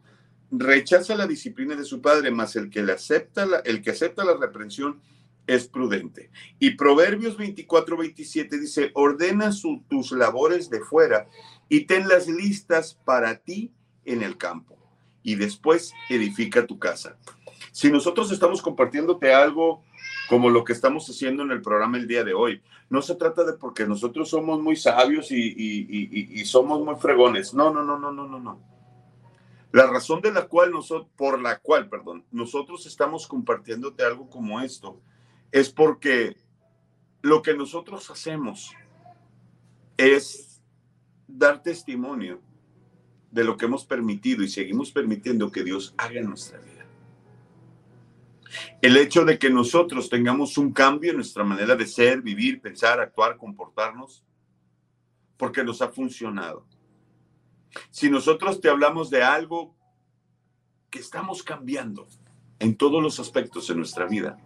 rechaza 0.52 1.16
la 1.16 1.26
disciplina 1.26 1.76
de 1.76 1.84
su 1.84 2.00
padre, 2.00 2.30
mas 2.30 2.56
el 2.56 2.70
que, 2.70 2.84
le 2.84 2.92
acepta, 2.92 3.48
la, 3.48 3.58
el 3.66 3.82
que 3.82 3.90
acepta 3.90 4.24
la 4.24 4.38
reprensión 4.38 5.02
es 5.48 5.68
prudente. 5.68 6.30
Y 6.60 6.76
Proverbios 6.76 7.38
24, 7.38 7.98
27 7.98 8.60
dice, 8.60 8.92
ordena 8.94 9.50
tus 9.88 10.12
labores 10.12 10.70
de 10.70 10.82
fuera 10.82 11.28
y 11.70 11.86
tenlas 11.86 12.28
listas 12.28 12.94
para 13.04 13.40
ti 13.40 13.72
en 14.06 14.22
el 14.22 14.38
campo. 14.38 14.78
Y 15.24 15.34
después 15.34 15.92
edifica 16.08 16.68
tu 16.68 16.78
casa. 16.78 17.18
Si 17.72 17.92
nosotros 17.92 18.32
estamos 18.32 18.62
compartiéndote 18.62 19.34
algo 19.34 19.84
como 20.30 20.50
lo 20.50 20.64
que 20.64 20.74
estamos 20.74 21.10
haciendo 21.10 21.44
en 21.44 21.52
el 21.52 21.62
programa 21.62 21.98
el 21.98 22.08
día 22.08 22.24
de 22.24 22.34
hoy. 22.34 22.62
No 22.90 23.02
se 23.02 23.16
trata 23.16 23.44
de 23.44 23.54
porque 23.54 23.86
nosotros 23.88 24.30
somos 24.30 24.62
muy 24.62 24.76
sabios 24.76 25.32
y, 25.32 26.46
somos 26.46 26.84
muy 26.84 26.96
fregones. 26.96 27.54
No, 27.54 27.74
no, 27.74 27.84
no, 27.84 27.98
no, 27.98 28.12
no, 28.12 28.28
no, 28.28 28.40
no. 28.40 28.62
La 29.72 29.86
razón 29.86 30.22
de 30.22 30.32
la 30.32 30.48
cual 30.48 30.72
nosotros, 30.72 31.12
por 31.16 31.40
la 31.40 31.60
cual, 31.60 31.90
perdón, 31.90 32.26
nosotros 32.32 32.86
estamos 32.86 33.28
compartiéndote 33.28 34.04
algo 34.04 34.30
como 34.30 34.62
esto, 34.62 35.00
es 35.52 35.70
porque 35.70 36.38
lo 37.22 37.42
que 37.42 37.54
nosotros 37.54 38.10
hacemos 38.10 38.72
es 39.98 40.62
dar 41.28 41.62
testimonio 41.62 42.42
de 43.32 43.44
lo 43.44 43.58
que 43.58 43.66
hemos 43.66 43.86
permitido 43.86 44.44
y 44.44 44.48
seguimos 44.48 44.92
permitiendo 44.92 45.52
que 45.52 45.64
Dios 45.64 45.94
haga 45.98 46.20
en 46.20 46.30
nuestra 46.30 46.60
vida. 46.60 46.79
El 48.82 48.98
hecho 48.98 49.26
de 49.26 49.38
que 49.38 49.50
nosotros 49.50 50.10
tengamos 50.10 50.58
un 50.58 50.74
cambio 50.74 51.12
en 51.12 51.18
nuestra 51.18 51.44
manera 51.44 51.76
de 51.76 51.86
ser, 51.86 52.22
vivir, 52.22 52.62
pensar, 52.62 53.00
actuar, 53.00 53.38
comportarnos, 53.38 54.24
porque 55.38 55.64
nos 55.64 55.82
ha 55.82 55.90
funcionado. 55.90 56.66
Si 57.90 58.10
nosotros 58.10 58.60
te 58.60 58.70
hablamos 58.70 59.10
de 59.10 59.24
algo 59.24 59.76
que 60.90 61.00
estamos 61.00 61.44
cambiando 61.44 62.08
en 62.58 62.76
todos 62.76 63.02
los 63.02 63.20
aspectos 63.20 63.68
de 63.68 63.76
nuestra 63.76 64.06
vida, 64.06 64.38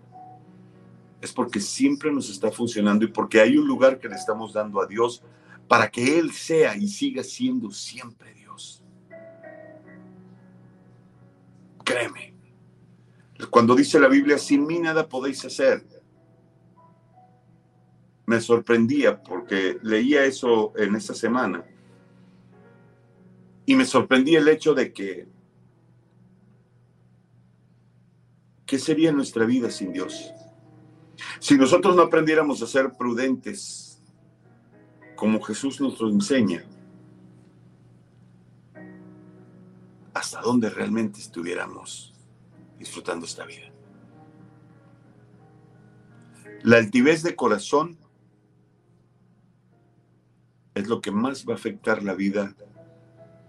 es 1.21 1.31
porque 1.31 1.61
siempre 1.61 2.11
nos 2.11 2.29
está 2.29 2.51
funcionando 2.51 3.05
y 3.05 3.07
porque 3.07 3.39
hay 3.39 3.57
un 3.57 3.65
lugar 3.65 3.97
que 3.97 4.09
le 4.09 4.15
estamos 4.15 4.51
dando 4.51 4.81
a 4.81 4.85
Dios 4.85 5.23
para 5.69 5.89
que 5.89 6.19
Él 6.19 6.33
sea 6.33 6.75
y 6.75 6.87
siga 6.87 7.23
siendo 7.23 7.71
siempre 7.71 8.33
Dios. 8.33 8.83
Créeme, 11.85 12.32
cuando 13.49 13.75
dice 13.75 13.99
la 13.99 14.07
Biblia, 14.07 14.37
sin 14.37 14.65
mí 14.65 14.79
nada 14.79 15.07
podéis 15.07 15.43
hacer, 15.45 15.85
me 18.25 18.39
sorprendía 18.39 19.21
porque 19.21 19.79
leía 19.81 20.25
eso 20.25 20.73
en 20.77 20.95
esta 20.95 21.13
semana. 21.13 21.63
Y 23.65 23.75
me 23.75 23.85
sorprendía 23.85 24.39
el 24.39 24.47
hecho 24.47 24.73
de 24.73 24.93
que, 24.93 25.27
¿qué 28.65 28.79
sería 28.79 29.11
nuestra 29.11 29.45
vida 29.45 29.69
sin 29.71 29.93
Dios? 29.93 30.33
Si 31.39 31.57
nosotros 31.57 31.95
no 31.95 32.01
aprendiéramos 32.01 32.61
a 32.61 32.67
ser 32.67 32.91
prudentes, 32.97 34.01
como 35.15 35.41
Jesús 35.41 35.79
nos 35.79 35.99
lo 36.01 36.09
enseña, 36.09 36.65
hasta 40.13 40.41
dónde 40.41 40.69
realmente 40.69 41.19
estuviéramos 41.19 42.12
disfrutando 42.79 43.25
esta 43.25 43.45
vida. 43.45 43.71
La 46.63 46.77
altivez 46.77 47.23
de 47.23 47.35
corazón 47.35 47.97
es 50.73 50.87
lo 50.87 51.01
que 51.01 51.11
más 51.11 51.45
va 51.47 51.53
a 51.53 51.57
afectar 51.57 52.03
la 52.03 52.13
vida 52.13 52.55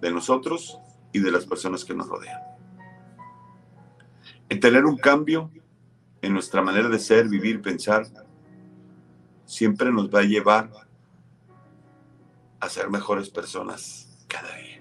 de 0.00 0.10
nosotros 0.10 0.78
y 1.12 1.20
de 1.20 1.30
las 1.30 1.46
personas 1.46 1.84
que 1.84 1.94
nos 1.94 2.08
rodean. 2.08 2.40
El 4.48 4.60
tener 4.60 4.84
un 4.84 4.96
cambio 4.96 5.50
en 6.20 6.32
nuestra 6.32 6.62
manera 6.62 6.88
de 6.88 6.98
ser, 6.98 7.28
vivir, 7.28 7.62
pensar, 7.62 8.06
siempre 9.46 9.92
nos 9.92 10.12
va 10.12 10.20
a 10.20 10.24
llevar 10.24 10.70
a 12.60 12.68
ser 12.68 12.90
mejores 12.90 13.30
personas 13.30 14.24
cada 14.26 14.56
día. 14.56 14.73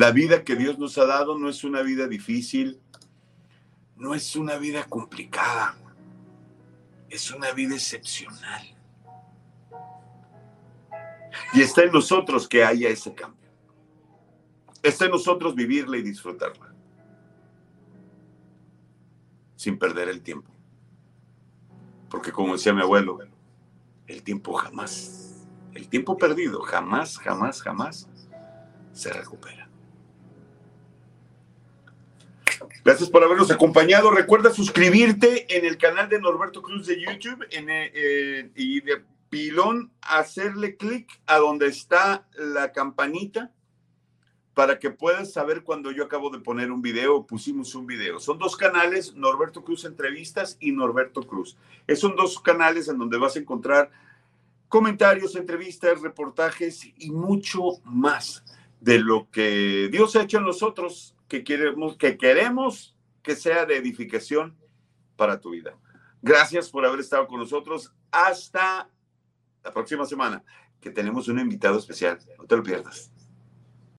La 0.00 0.12
vida 0.12 0.44
que 0.44 0.56
Dios 0.56 0.78
nos 0.78 0.96
ha 0.96 1.04
dado 1.04 1.36
no 1.36 1.50
es 1.50 1.62
una 1.62 1.82
vida 1.82 2.08
difícil, 2.08 2.80
no 3.96 4.14
es 4.14 4.34
una 4.34 4.56
vida 4.56 4.84
complicada, 4.84 5.76
es 7.10 7.30
una 7.30 7.52
vida 7.52 7.74
excepcional. 7.74 8.62
Y 11.52 11.60
está 11.60 11.82
en 11.82 11.92
nosotros 11.92 12.48
que 12.48 12.64
haya 12.64 12.88
ese 12.88 13.12
cambio. 13.12 13.50
Está 14.82 15.04
en 15.04 15.10
nosotros 15.10 15.54
vivirla 15.54 15.98
y 15.98 16.02
disfrutarla. 16.02 16.74
Sin 19.54 19.78
perder 19.78 20.08
el 20.08 20.22
tiempo. 20.22 20.50
Porque 22.08 22.32
como 22.32 22.54
decía 22.54 22.72
mi 22.72 22.80
abuelo, 22.80 23.18
el 24.06 24.22
tiempo 24.22 24.54
jamás, 24.54 25.46
el 25.74 25.90
tiempo 25.90 26.16
perdido 26.16 26.62
jamás, 26.62 27.18
jamás, 27.18 27.60
jamás 27.60 28.08
se 28.94 29.12
recupera. 29.12 29.69
Gracias 32.82 33.10
por 33.10 33.22
habernos 33.22 33.50
acompañado. 33.50 34.10
Recuerda 34.10 34.50
suscribirte 34.50 35.54
en 35.54 35.66
el 35.66 35.76
canal 35.76 36.08
de 36.08 36.18
Norberto 36.18 36.62
Cruz 36.62 36.86
de 36.86 36.98
YouTube 36.98 37.46
eh, 37.50 38.50
y 38.56 38.80
de 38.80 39.04
pilón 39.28 39.92
hacerle 40.00 40.76
clic 40.76 41.20
a 41.26 41.36
donde 41.36 41.66
está 41.66 42.26
la 42.32 42.72
campanita 42.72 43.52
para 44.54 44.78
que 44.78 44.90
puedas 44.90 45.32
saber 45.32 45.62
cuando 45.62 45.90
yo 45.92 46.04
acabo 46.04 46.30
de 46.30 46.40
poner 46.40 46.72
un 46.72 46.80
video 46.80 47.16
o 47.16 47.26
pusimos 47.26 47.74
un 47.74 47.86
video. 47.86 48.18
Son 48.18 48.38
dos 48.38 48.56
canales, 48.56 49.14
Norberto 49.14 49.62
Cruz 49.62 49.84
Entrevistas 49.84 50.56
y 50.58 50.72
Norberto 50.72 51.26
Cruz. 51.26 51.58
Esos 51.86 52.08
son 52.08 52.16
dos 52.16 52.40
canales 52.40 52.88
en 52.88 52.98
donde 52.98 53.18
vas 53.18 53.36
a 53.36 53.40
encontrar 53.40 53.90
comentarios, 54.68 55.36
entrevistas, 55.36 56.00
reportajes 56.00 56.88
y 56.96 57.10
mucho 57.10 57.80
más 57.84 58.42
de 58.80 58.98
lo 58.98 59.30
que 59.30 59.90
Dios 59.92 60.16
ha 60.16 60.22
hecho 60.22 60.38
en 60.38 60.44
nosotros 60.44 61.14
que 61.30 61.44
queremos 61.44 61.96
que, 61.96 62.18
queremos 62.18 62.96
que 63.22 63.36
sea 63.36 63.64
de 63.64 63.76
edificación 63.76 64.58
para 65.16 65.40
tu 65.40 65.50
vida. 65.50 65.78
Gracias 66.20 66.68
por 66.68 66.84
haber 66.84 67.00
estado 67.00 67.28
con 67.28 67.38
nosotros. 67.38 67.94
Hasta 68.10 68.90
la 69.62 69.72
próxima 69.72 70.04
semana, 70.04 70.42
que 70.80 70.90
tenemos 70.90 71.28
un 71.28 71.38
invitado 71.38 71.78
especial. 71.78 72.18
No 72.36 72.46
te 72.46 72.56
lo 72.56 72.62
pierdas. 72.64 73.12